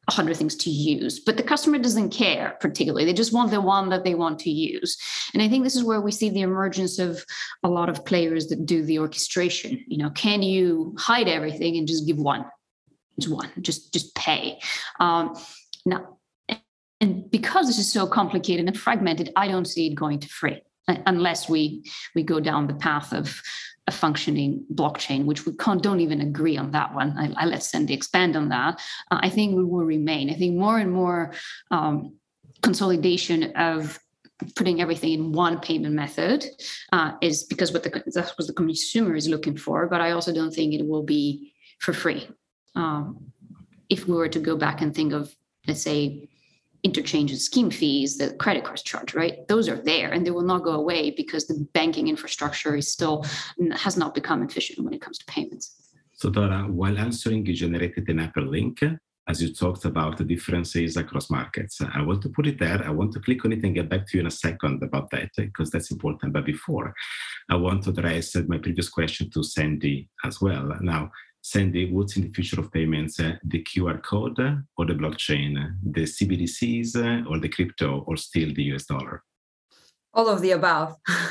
[0.08, 3.04] 100 things to use but the customer doesn't care particularly.
[3.04, 4.96] They just want the one that they want to use.
[5.34, 7.24] And i think this is where we see the emergence of
[7.62, 9.84] a lot of players that do the orchestration.
[9.86, 12.44] You know can you hide everything and just give one?
[13.18, 14.60] Just one just just pay.
[15.00, 15.36] Um,
[15.84, 16.18] now
[17.00, 20.60] and because this is so complicated and fragmented i don't see it going to free
[21.06, 23.40] unless we we go down the path of
[23.88, 27.10] a functioning blockchain, which we can't, don't even agree on that one.
[27.18, 28.72] I, I let Sendi expand on that.
[29.10, 30.30] Uh, I think we will remain.
[30.30, 31.32] I think more and more
[31.70, 31.94] um,
[32.62, 33.98] consolidation of
[34.54, 36.44] putting everything in one payment method
[36.92, 39.88] uh, is because what the that's what the consumer is looking for.
[39.88, 42.28] But I also don't think it will be for free.
[42.76, 43.32] Um,
[43.88, 45.34] if we were to go back and think of,
[45.66, 46.28] let's say,
[46.82, 49.46] interchange and scheme fees that credit cards charge, right?
[49.48, 53.24] Those are there and they will not go away because the banking infrastructure is still
[53.72, 55.74] has not become efficient when it comes to payments.
[56.14, 61.28] So Dora, while answering, you generated an hyperlink as you talked about the differences across
[61.30, 61.80] markets.
[61.80, 62.82] I want to put it there.
[62.84, 65.10] I want to click on it and get back to you in a second about
[65.10, 66.32] that because that's important.
[66.32, 66.94] But before,
[67.50, 70.72] I want to address my previous question to Sendi as well.
[70.80, 71.10] Now,
[71.42, 73.20] Sendi, what's in the future of payments?
[73.20, 74.38] Uh, the QR code
[74.76, 75.74] or the blockchain?
[75.82, 79.22] The CBDCs uh, or the crypto or still the US dollar?
[80.14, 80.96] all of the above.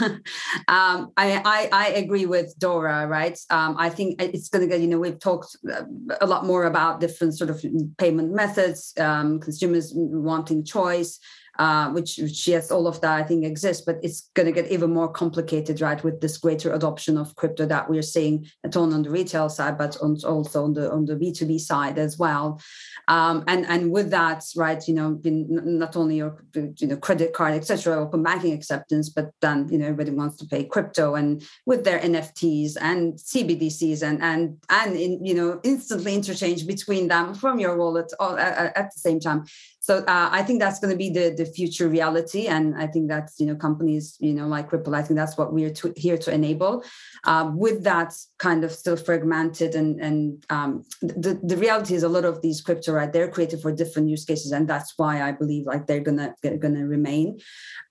[0.69, 3.37] um, I, I, I agree with Dora, right?
[3.49, 4.81] Um, I think it's going to get.
[4.81, 5.83] You know, we've talked uh,
[6.21, 7.63] a lot more about different sort of
[7.97, 11.19] payment methods, um, consumers wanting choice.
[11.59, 14.71] Uh, which, which yes, all of that I think exists, but it's going to get
[14.71, 18.95] even more complicated, right, with this greater adoption of crypto that we're seeing not only
[18.95, 21.97] on the retail side, but on, also on the on the B two B side
[21.97, 22.61] as well.
[23.07, 27.53] Um, and and with that, right, you know, not only your you know credit card,
[27.53, 31.83] etc., open banking acceptance, but then you know everybody wants to pay crypto and with
[31.83, 37.59] their NFTs and CBDCs and and and in, you know instantly interchange between them from
[37.59, 39.45] your wallet all at, at the same time.
[39.87, 43.07] So uh, I think that's going to be the the future reality, and I think
[43.07, 44.93] that's you know companies you know like Ripple.
[44.93, 46.83] I think that's what we're to, here to enable.
[47.23, 52.09] Uh, with that kind of still fragmented and and um, the the reality is a
[52.09, 55.31] lot of these crypto right they're created for different use cases, and that's why I
[55.31, 57.39] believe like they're gonna they're gonna remain,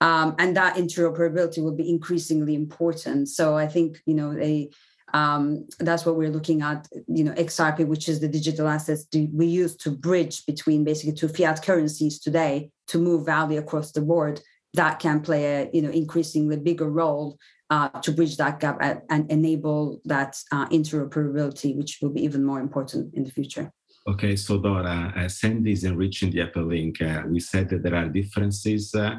[0.02, 3.30] um, and that interoperability will be increasingly important.
[3.30, 4.68] So I think you know a
[5.14, 9.46] um, that's what we're looking at you know xrp which is the digital assets we
[9.46, 14.40] use to bridge between basically two fiat currencies today to move value across the board.
[14.74, 17.38] That can play a you know increasingly bigger role
[17.70, 18.78] uh, to bridge that gap
[19.10, 23.72] and enable that uh, interoperability which will be even more important in the future.
[24.06, 28.08] Okay so dora uh, Sendi is enriching the hyperlink uh, we said that there are
[28.08, 29.16] differences uh,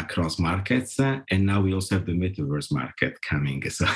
[0.00, 0.98] across markets.
[0.98, 3.86] and now we also have the metaverse market coming, so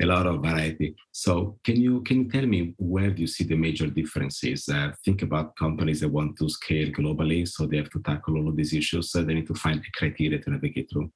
[0.00, 0.94] a lot of variety.
[1.10, 4.68] So can you can you tell me where do you see the major differences?
[4.68, 8.48] Uh, think about companies that want to scale globally, so they have to tackle all
[8.48, 9.10] of these issues.
[9.10, 11.10] So they need to find a criteria to navigate through.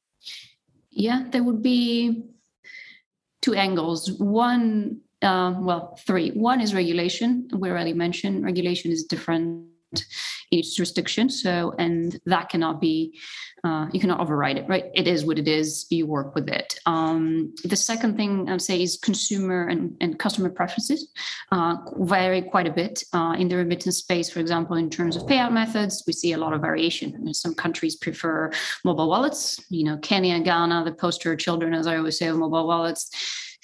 [0.90, 2.24] Yeah, there would be
[3.42, 4.12] two angles.
[4.18, 6.30] One, uh, well, three.
[6.30, 7.48] One is regulation.
[7.52, 9.66] We already mentioned regulation is different
[10.50, 11.28] each jurisdiction.
[11.28, 13.18] So, and that cannot be,
[13.64, 14.84] uh, you cannot override it, right?
[14.94, 15.86] It is what it is.
[15.90, 16.78] You work with it.
[16.86, 21.08] Um, the second thing I'd say is consumer and, and customer preferences
[21.52, 24.30] uh, vary quite a bit uh, in the remittance space.
[24.30, 27.32] For example, in terms of payout methods, we see a lot of variation.
[27.34, 28.50] Some countries prefer
[28.84, 29.64] mobile wallets.
[29.70, 33.10] You know, Kenya, Ghana, the poster children, as I always say, of mobile wallets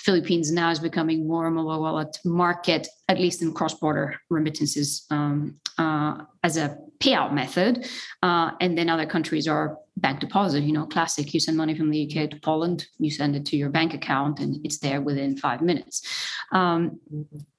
[0.04, 5.56] Philippines now is becoming more a mobile wallet market, at least in cross-border remittances um,
[5.78, 7.86] uh, as a payout method.
[8.22, 11.32] Uh, and then other countries are bank deposit, you know, classic.
[11.32, 14.40] You send money from the UK to Poland, you send it to your bank account,
[14.40, 16.02] and it's there within five minutes.
[16.50, 16.98] Um,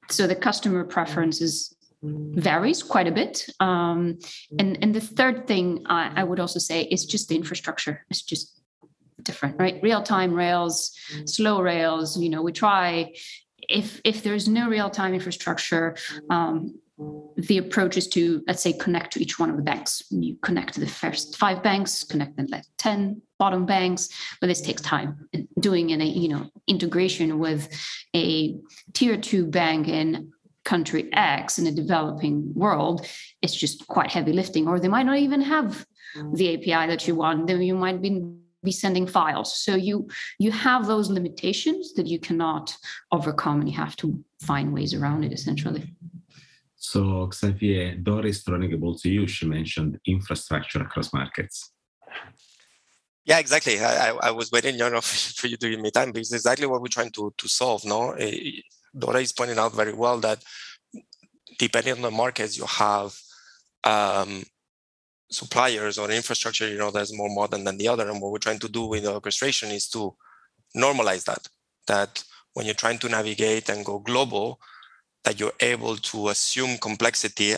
[0.09, 3.47] so the customer preferences varies quite a bit.
[3.61, 4.19] Um,
[4.59, 8.05] and, and the third thing I, I would also say is just the infrastructure.
[8.09, 8.62] It's just
[9.23, 9.79] different, right?
[9.81, 11.27] Real time rails, mm.
[11.27, 12.17] slow rails.
[12.19, 13.13] You know, we try.
[13.69, 15.95] If if there's no real time infrastructure,
[16.29, 16.75] um,
[17.37, 20.03] the approach is to let's say connect to each one of the banks.
[20.09, 24.09] You connect to the first five banks, connect the like ten bottom banks,
[24.39, 25.27] but this takes time.
[25.59, 27.69] Doing an you know integration with
[28.15, 28.55] a
[28.93, 30.31] tier two bank in
[30.65, 33.05] country X in a developing world,
[33.41, 35.85] it's just quite heavy lifting, or they might not even have
[36.33, 37.47] the API that you want.
[37.47, 38.21] Then you might be
[38.63, 39.55] be sending files.
[39.57, 40.07] So you
[40.39, 42.75] you have those limitations that you cannot
[43.11, 45.93] overcome, and you have to find ways around it essentially.
[46.75, 49.25] So Xavier, Dora's throwing a ball to you.
[49.25, 51.71] She mentioned infrastructure across markets.
[53.25, 53.79] Yeah, exactly.
[53.79, 54.99] I, I, I was waiting, you know,
[55.39, 57.85] for you to give me time because it's exactly what we're trying to, to solve.
[57.85, 58.61] No, eh,
[58.97, 60.43] Dora is pointing out very well that
[61.57, 63.15] depending on the markets, you have
[63.85, 64.43] um,
[65.33, 68.09] suppliers or infrastructure, you know, that's more modern than the other.
[68.09, 70.15] And what we're trying to do with orchestration is to
[70.75, 71.47] normalize that,
[71.87, 72.23] that
[72.53, 74.59] when you're trying to navigate and go global,
[75.23, 77.55] that you're able to assume complexity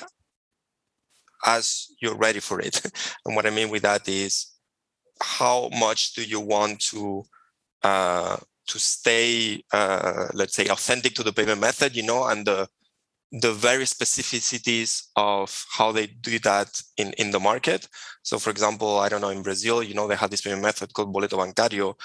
[1.46, 2.82] as you're ready for it.
[3.26, 4.48] and what I mean with that is
[5.22, 7.24] how much do you want to
[7.84, 12.68] uh, to stay, uh, let's say, authentic to the payment method, you know, and the
[13.42, 17.88] the very specificities of how they do that in, in the market.
[18.24, 20.94] So, for example, I don't know, in Brazil, you know, they have this payment method
[20.94, 21.96] called boleto bancário,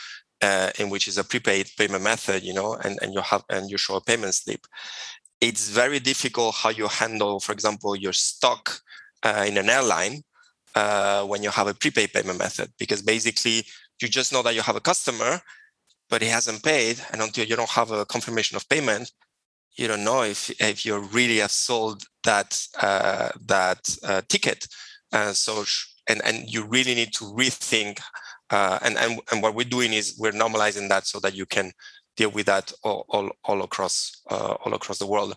[0.43, 3.71] uh, in which is a prepaid payment method, you know, and, and you have and
[3.71, 4.67] you show a payment slip.
[5.41, 8.81] It's very difficult how you handle, for example, your stock
[9.23, 10.23] uh, in an airline
[10.75, 13.65] uh, when you have a prepaid payment method, because basically
[14.03, 15.41] you just know that you have a customer,
[16.09, 19.13] but he hasn't paid, and until you don't have a confirmation of payment,
[19.77, 24.67] you don't know if if you really have sold that uh, that uh, ticket.
[25.13, 25.65] Uh, so
[26.09, 28.01] and and you really need to rethink.
[28.51, 31.73] Uh, and and and what we're doing is we're normalizing that so that you can
[32.17, 35.37] deal with that all all, all across uh, all across the world.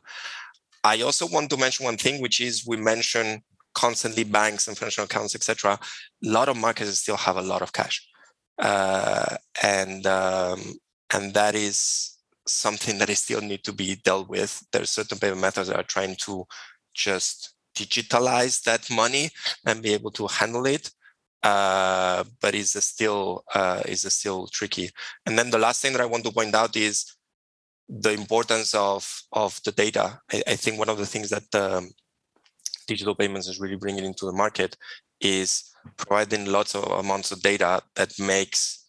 [0.84, 3.42] I also want to mention one thing, which is we mentioned
[3.74, 5.74] constantly banks and financial accounts, etc.
[5.74, 5.80] A
[6.22, 8.06] lot of markets still have a lot of cash,
[8.60, 10.60] uh, and um,
[11.14, 12.13] and that is
[12.48, 14.64] something that is still need to be dealt with.
[14.72, 16.46] There are certain payment methods that are trying to
[16.94, 19.30] just digitalize that money
[19.66, 20.92] and be able to handle it.
[21.44, 24.90] uh, but it's still uh, is still tricky.
[25.26, 27.06] And then the last thing that I want to point out is
[27.90, 30.20] the importance of of the data.
[30.32, 31.92] I, I think one of the things that um,
[32.88, 34.78] digital payments is really bringing into the market
[35.22, 38.88] is providing lots of amounts of data that makes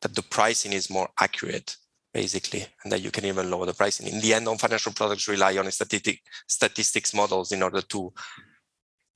[0.00, 1.76] that the pricing is more accurate
[2.12, 4.06] basically and that you can even lower the pricing.
[4.08, 8.12] In the end on financial products rely on statistic statistics models in order to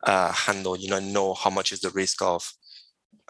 [0.05, 2.53] uh, handle you know know how much is the risk of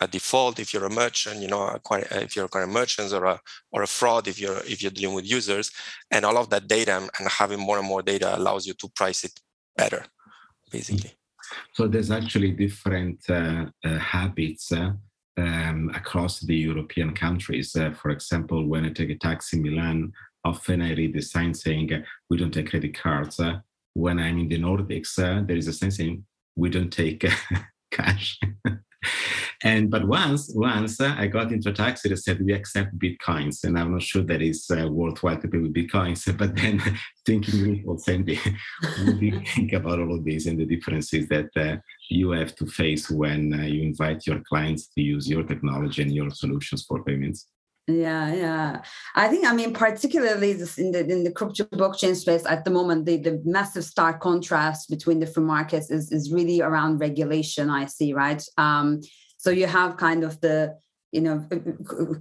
[0.00, 1.78] a default if you're a merchant you know
[2.10, 3.40] if you're acquiring merchants or a
[3.70, 5.70] or a fraud if you're if you're dealing with users.
[6.10, 9.24] And all of that data and having more and more data allows you to price
[9.24, 9.38] it
[9.76, 10.04] better
[10.70, 11.12] basically.
[11.72, 14.92] So there's actually different uh, uh, habits uh,
[15.36, 17.74] um, across the European countries.
[17.74, 20.12] Uh, for example, when I take a taxi in Milan,
[20.44, 21.90] often I read the sign saying,
[22.30, 23.40] we don't take credit cards.
[23.40, 23.58] Uh,
[23.94, 26.24] when I'm in the Nordics, uh, there is a sign saying,
[26.56, 27.24] we don't take
[27.90, 28.38] cash.
[29.64, 33.64] and but once once uh, I got into a taxi that said we accept bitcoins,
[33.64, 36.22] and I'm not sure that is uh, worthwhile to pay with bitcoins.
[36.38, 36.82] But then
[37.26, 38.36] thinking, well, Sendi,
[39.04, 41.76] what do you think about all of this and the differences that uh,
[42.10, 46.14] you have to face when uh, you invite your clients to use your technology and
[46.14, 47.48] your solutions for payments?
[47.86, 48.82] Yeah, yeah.
[49.14, 53.06] I think I mean particularly in the in the crypto blockchain space at the moment,
[53.06, 57.70] the, the massive stark contrast between different markets is is really around regulation.
[57.70, 58.42] I see, right?
[58.58, 59.00] Um,
[59.44, 60.74] so you have kind of the
[61.12, 61.46] you know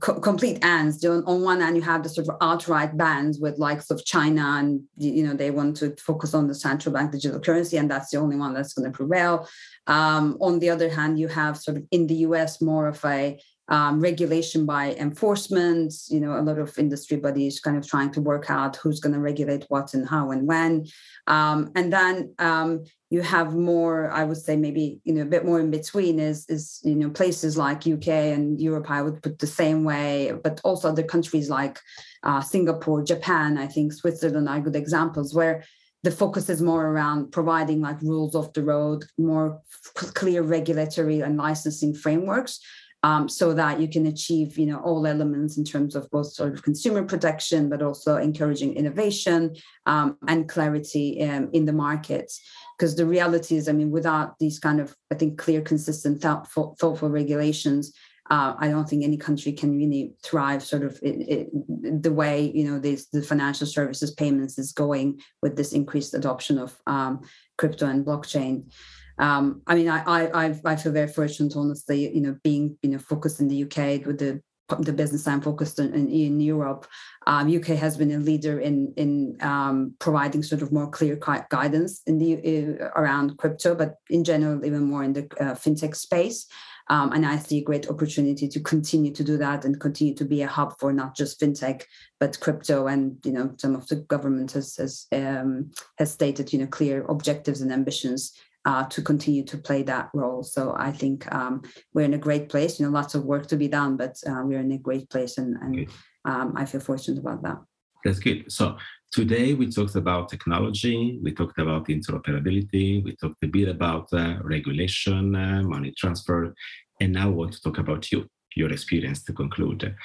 [0.01, 1.03] complete ends.
[1.05, 4.43] On, on one hand, you have the sort of outright bans with likes of China,
[4.59, 8.09] and you know they want to focus on the central bank digital currency, and that's
[8.11, 9.47] the only one that's going to prevail.
[9.88, 13.39] Um, on the other hand, you have sort of in the US more of a
[13.69, 18.21] um, regulation by enforcement, you know, a lot of industry bodies kind of trying to
[18.21, 20.86] work out who's going to regulate what and how and when.
[21.28, 22.84] Um, and then um,
[23.14, 26.47] you have more, I would say maybe, you know, a bit more in between is,
[26.49, 30.59] is, you know, places like UK and Europe, I would put the same way, but
[30.64, 31.80] also other countries like
[32.24, 35.64] uh, Singapore, Japan, I think Switzerland are good examples where
[36.01, 39.61] the focus is more around providing like rules of the road, more
[39.93, 42.59] clear regulatory and licensing frameworks
[43.04, 46.54] um, so that you can achieve you know all elements in terms of both sort
[46.54, 52.41] of consumer protection but also encouraging innovation um, and clarity um, in the markets
[52.78, 56.76] because the reality is i mean without these kind of i think clear consistent thoughtful,
[56.80, 57.93] thoughtful regulations
[58.30, 62.51] uh, I don't think any country can really thrive sort of it, it, the way
[62.56, 67.22] you know the financial services payments is going with this increased adoption of um,
[67.58, 68.72] crypto and blockchain
[69.18, 72.99] um, I mean, I, I I feel very fortunate, honestly, you know, being you know
[72.99, 74.41] focused in the UK with the
[74.80, 76.88] the business I'm focused in, in, in Europe.
[77.28, 81.16] Um, UK has been a leader in in um, providing sort of more clear
[81.49, 85.95] guidance in the uh, around crypto, but in general, even more in the uh, fintech
[85.95, 86.47] space.
[86.89, 90.26] Um, and I see a great opportunity to continue to do that and continue to
[90.26, 91.84] be a hub for not just fintech
[92.20, 92.88] but crypto.
[92.88, 97.05] And you know, some of the government has has um, has stated you know clear
[97.05, 98.34] objectives and ambitions
[98.66, 100.43] uh, to continue to play that role.
[100.43, 101.61] So I think um,
[101.93, 102.80] we're in a great place.
[102.80, 105.38] You know, lots of work to be done, but uh, we're in a great place,
[105.38, 105.89] and, and
[106.26, 107.57] um, I feel fortunate about that.
[108.03, 108.51] That's good.
[108.51, 108.78] So
[109.11, 114.36] today we talked about technology, we talked about interoperability, we talked a bit about uh,
[114.43, 116.53] regulation, uh, money transfer,
[116.99, 119.95] and now I want to talk about you, your experience to conclude.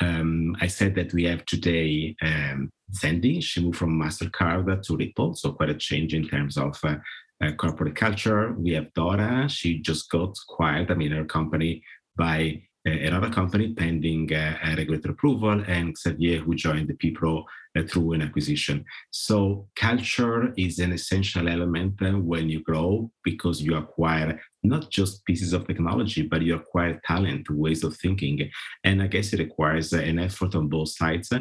[0.00, 3.42] Um, I said that we have today um, Sendi.
[3.42, 6.96] She moved from Mastercard to Ripple, so quite a change in terms of uh,
[7.42, 8.52] uh, corporate culture.
[8.58, 9.48] We have Dora.
[9.48, 11.82] She just got acquired, I mean, her company
[12.16, 17.42] by uh, another company pending uh, regulatory approval, and Xavier, who joined the PPRO
[17.76, 18.84] uh, through an acquisition.
[19.10, 25.24] So, culture is an essential element uh, when you grow because you acquire not just
[25.24, 28.50] pieces of technology, but you acquire talent, ways of thinking.
[28.84, 31.32] And I guess it requires an effort on both sides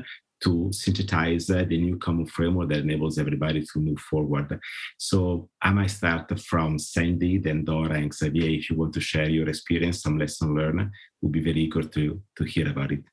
[0.46, 4.60] to synthesize uh, the new common framework that enables everybody to move forward.
[4.98, 8.52] So I might start from Sendi, then Dora and Xavier.
[8.60, 10.92] If you want to share your experience, some lesson learned,
[11.22, 13.04] we'll be very eager to, to hear about it.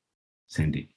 [0.49, 0.89] Sendi.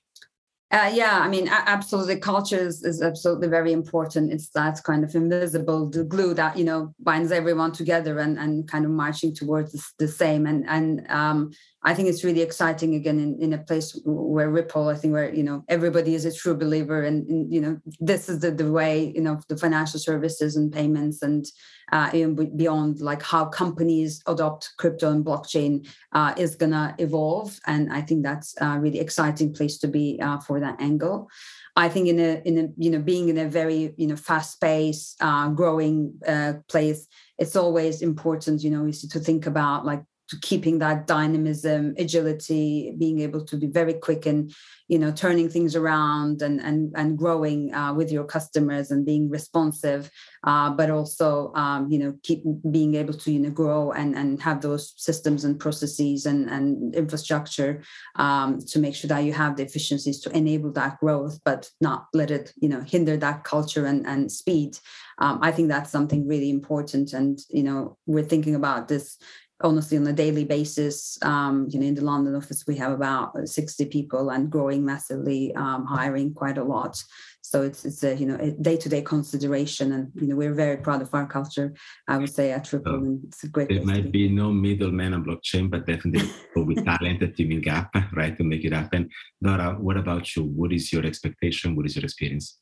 [0.75, 2.17] Uh, yeah, I mean, absolutely.
[2.17, 4.33] Culture is, is absolutely very important.
[4.33, 8.83] It's that kind of invisible glue that you know binds everyone together and, and kind
[8.83, 10.45] of marching towards the, same.
[10.45, 11.51] And and um,
[11.85, 15.31] I think it's really exciting again in, in a place where Ripple, I think where,
[15.31, 18.71] you know, everybody is a true believer and, and you know, this is the, the
[18.71, 21.45] way, you know, the financial services and payments and
[21.91, 22.09] uh,
[22.55, 27.59] beyond like how companies adopt crypto and blockchain uh, is to evolve.
[27.67, 31.29] And I think that's a really exciting place to be uh, for that angle.
[31.75, 34.59] I think in a in a you know being in a very you know fast
[34.61, 37.07] paced uh, growing uh, place,
[37.37, 40.03] it's always important you know is to think about like
[40.41, 44.53] keeping that dynamism, agility, being able to be very quick and
[44.87, 49.29] you know turning things around and and and growing uh, with your customers and being
[49.29, 50.09] responsive,
[50.43, 54.41] uh, but also um, you know keep being able to you know grow and and
[54.41, 57.83] have those systems and processes and and infrastructure
[58.15, 62.07] um, to make sure that you have the efficiencies to enable that growth, but not
[62.13, 64.77] let it you know hinder that culture and and speed.
[65.17, 69.17] Um, I think that's something really important, and you know we're thinking about this
[69.61, 71.17] honestly on a daily basis.
[71.21, 75.53] Um, you know in the london office we have about 60 people and growing massively
[75.55, 77.01] um, hiring quite a lot.
[77.41, 81.01] So it's it's a you know a day-to-day consideration and you know we're very proud
[81.01, 81.73] of our culture.
[82.07, 84.27] I would say at Ripple and it's a great there might be.
[84.27, 88.73] be no middleman on blockchain but definitely with talent teaming up right to make it
[88.73, 89.09] happen.
[89.41, 90.43] Dora what about you?
[90.43, 91.75] What is your expectation?
[91.75, 92.57] What is your experience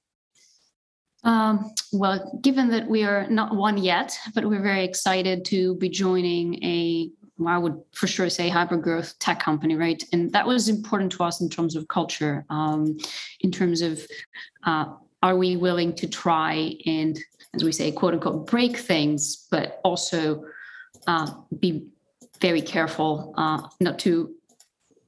[1.23, 5.89] um, well, given that we are not one yet, but we're very excited to be
[5.89, 10.03] joining a, well, I would for sure say hyper growth tech company, right?
[10.11, 12.97] And that was important to us in terms of culture, um,
[13.39, 14.05] in terms of
[14.63, 14.85] uh,
[15.21, 17.17] are we willing to try and,
[17.55, 20.43] as we say, quote unquote, break things, but also
[21.07, 21.85] uh, be
[22.41, 24.33] very careful uh, not to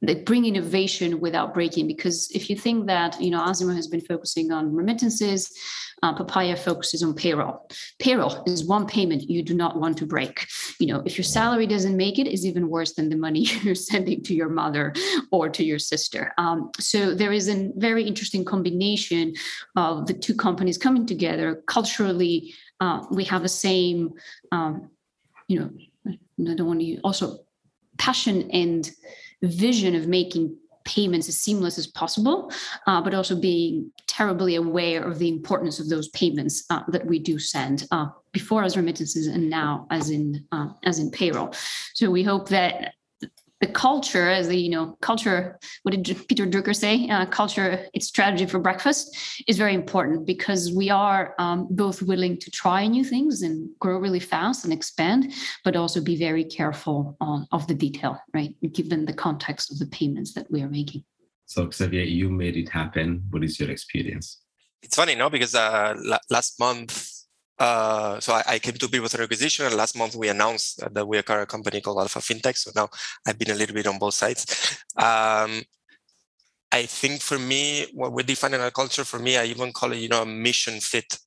[0.07, 1.87] they bring innovation without breaking.
[1.87, 5.51] Because if you think that you know Azimo has been focusing on remittances
[6.03, 7.67] uh, papaya focuses on payroll.
[7.99, 10.47] Payroll is one payment you do not want to break.
[10.79, 13.75] You know if your salary doesn't make it is even worse than the money you're
[13.75, 14.93] sending to your mother
[15.31, 16.33] or to your sister.
[16.37, 19.33] Um, so there is a very interesting combination
[19.75, 21.63] of the two companies coming together.
[21.67, 24.13] Culturally uh, we have the same
[24.51, 24.89] um,
[25.47, 25.69] you know
[26.07, 27.39] i don't want to also
[27.97, 28.91] passion and
[29.45, 32.51] vision of making payments as seamless as possible,
[32.87, 37.19] uh, but also being terribly aware of the importance of those payments uh, that we
[37.19, 41.53] do send uh, before as remittances and now as in uh, as in payroll.
[41.93, 42.93] So we hope that
[43.61, 47.07] the culture as the you know culture what did peter drucker say?
[47.09, 52.37] Uh, culture its strategy for breakfast is very important because we are um, both willing
[52.37, 55.33] to try new things and grow really fast and expand
[55.63, 58.55] but also be very careful on, of the detail right?
[58.73, 61.03] Given the context of the payments that we are making.
[61.45, 63.23] So xavier you made it happen.
[63.29, 64.41] What is your experience?
[64.83, 65.29] It's funny no?
[65.29, 65.95] Because uh,
[66.29, 67.14] last month
[67.57, 71.07] uh, so I, I, came to PPRO Through Acquisition, and last month we announced that
[71.07, 72.57] we acquired a company called Alpha FinTech.
[72.57, 72.89] So now
[73.25, 74.77] I've been a little bit on both sides.
[74.97, 75.61] Um,
[76.71, 79.99] I think for me, what we're defining our culture, for me, I even call it,
[79.99, 81.17] you know, a mission fit.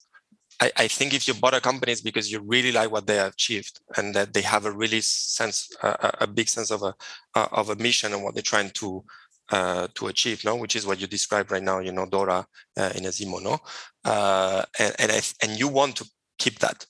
[0.61, 3.21] I, I think if you bought a company, it's because you really like what they
[3.21, 6.95] achieved and that they have a really sense, a, a big sense of a
[7.35, 9.03] of a mission and what they're trying to
[9.51, 12.93] uh, to achieve, no, which is what you describe right now, you know, Dora uh,
[12.95, 13.59] in Azimo, no,
[14.05, 16.87] uh, and and, and you want to keep that.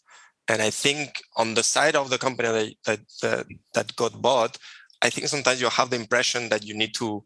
[0.49, 4.57] And I think on the side of the company that that, that got bought,
[5.03, 7.25] I think sometimes you have the impression that you need to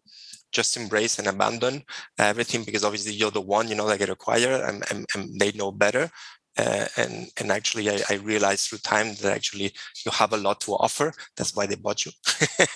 [0.50, 1.82] just embrace and abandon
[2.18, 5.50] everything because obviously you're the one you know that get acquired and, and, and they
[5.52, 6.10] know better.
[6.58, 9.72] Uh, and and actually I, I, realized through time that actually
[10.04, 11.14] you have a lot to offer.
[11.34, 12.12] That's why they bought you.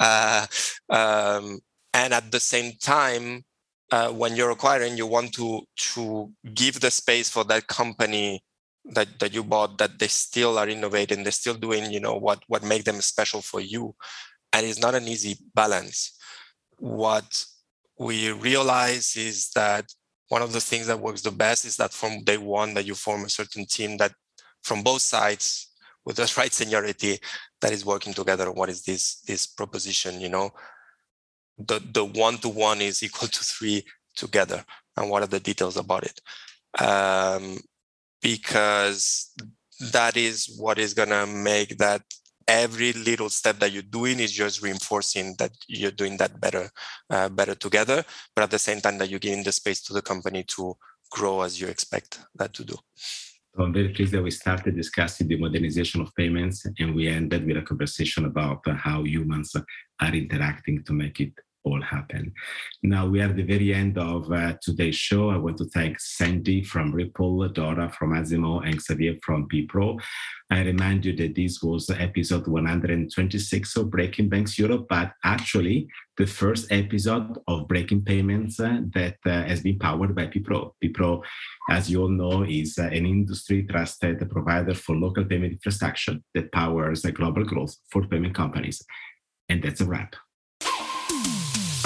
[0.00, 0.44] Uh,
[0.90, 1.60] um,
[1.92, 3.44] and at the same time
[3.92, 8.42] uh, when you're acquiring you want to to give the space for that company
[8.84, 12.42] that that you bought that they still are innovating they're still doing you know what
[12.48, 13.94] what make them special for you.
[14.52, 16.16] And it's not an easy balance.
[16.78, 17.44] What
[17.98, 19.86] we realize is that
[20.28, 22.94] one of the things that works the best is that from day one that you
[22.94, 24.12] form a certain team that
[24.62, 25.72] from both sides
[26.04, 27.18] with the right seniority
[27.60, 30.50] that is working together what is this this proposition you know.
[31.58, 34.64] The the one to one is equal to three together.
[34.96, 36.20] And what are the details about it?
[36.80, 37.58] Um,
[38.24, 39.30] because
[39.92, 42.02] that is what is going to make that
[42.48, 46.68] every little step that you're doing is just reinforcing that you're doing that better
[47.10, 48.04] uh, better together
[48.34, 50.74] but at the same time that you're giving the space to the company to
[51.10, 52.76] grow as you expect that to do.
[53.56, 57.56] I'm very pleased that we started discussing the modernization of payments and we ended with
[57.56, 59.54] a conversation about how humans
[60.00, 61.32] are interacting to make it
[61.64, 62.32] all happen.
[62.82, 65.30] Now we are at the very end of uh, today's show.
[65.30, 69.98] I want to thank Sendi from Ripple, Dora from Azimo, and Xavier from PPRO.
[70.50, 75.88] I remind you that this was episode 126 of Breaking Banks Europe, but actually
[76.18, 80.72] the first episode of Breaking Payments uh, that uh, has been powered by PPRO.
[80.84, 81.22] PPRO,
[81.70, 86.52] as you all know, is uh, an industry trusted provider for local payment infrastructure that
[86.52, 88.84] powers global growth for payment companies.
[89.48, 90.14] And that's a wrap.